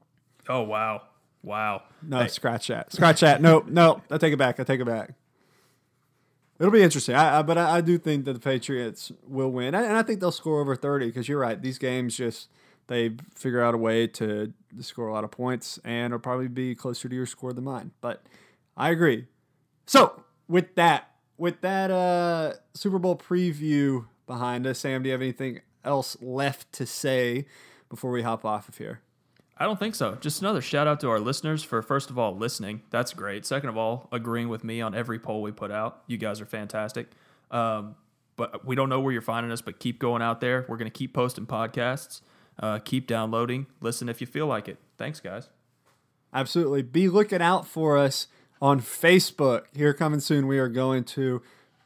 [0.47, 1.01] Oh wow,
[1.43, 1.83] wow.
[2.01, 2.91] No, Hey, scratch that.
[2.91, 3.41] Scratch that.
[3.41, 4.59] No, no, I take it back.
[4.59, 5.13] I take it back.
[6.59, 7.15] It'll be interesting.
[7.15, 10.19] I, I but I, I do think that the Patriots will win, and I think
[10.19, 11.61] they'll score over thirty because you're right.
[11.61, 12.49] These games just
[12.87, 16.73] they figure out a way to score a lot of points, and it'll probably be
[16.73, 17.91] closer to your score than mine.
[18.01, 18.23] But
[18.75, 19.27] I agree.
[19.85, 25.21] So with that, with that uh, Super Bowl preview behind us, Sam, do you have
[25.21, 27.45] anything else left to say
[27.89, 29.01] before we hop off of here?
[29.59, 30.15] I don't think so.
[30.15, 32.81] Just another shout out to our listeners for first of all listening.
[32.91, 33.45] That's great.
[33.45, 36.03] Second of all, agreeing with me on every poll we put out.
[36.07, 37.07] You guys are fantastic.
[37.49, 37.95] Um,
[38.35, 40.65] but we don't know where you're finding us, but keep going out there.
[40.69, 42.21] We're gonna keep posting podcasts.
[42.59, 43.67] Uh, keep downloading.
[43.81, 44.77] Listen if you feel like it.
[44.97, 45.49] Thanks, guys.
[46.33, 46.81] Absolutely.
[46.81, 48.27] Be looking out for us
[48.61, 49.65] on Facebook.
[49.75, 51.41] Here coming soon, we are going to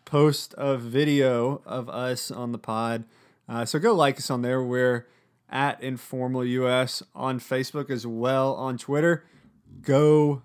[0.06, 3.04] post a video of us on the pod.
[3.48, 4.64] Uh, so go like us on there.
[4.64, 5.08] We're
[5.52, 9.26] at Informal US on Facebook as well on Twitter.
[9.82, 10.44] Go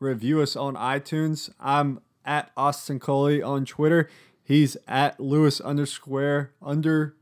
[0.00, 1.50] review us on iTunes.
[1.60, 4.08] I'm at Austin Coley on Twitter.
[4.42, 7.14] He's at Lewis underscore underscore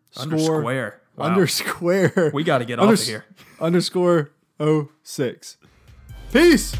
[0.62, 0.93] Undersquare.
[1.16, 1.24] Wow.
[1.27, 2.31] underscore.
[2.35, 3.24] we got to get off of here.
[3.61, 4.31] underscore
[5.03, 5.57] 06.
[6.33, 6.74] Peace.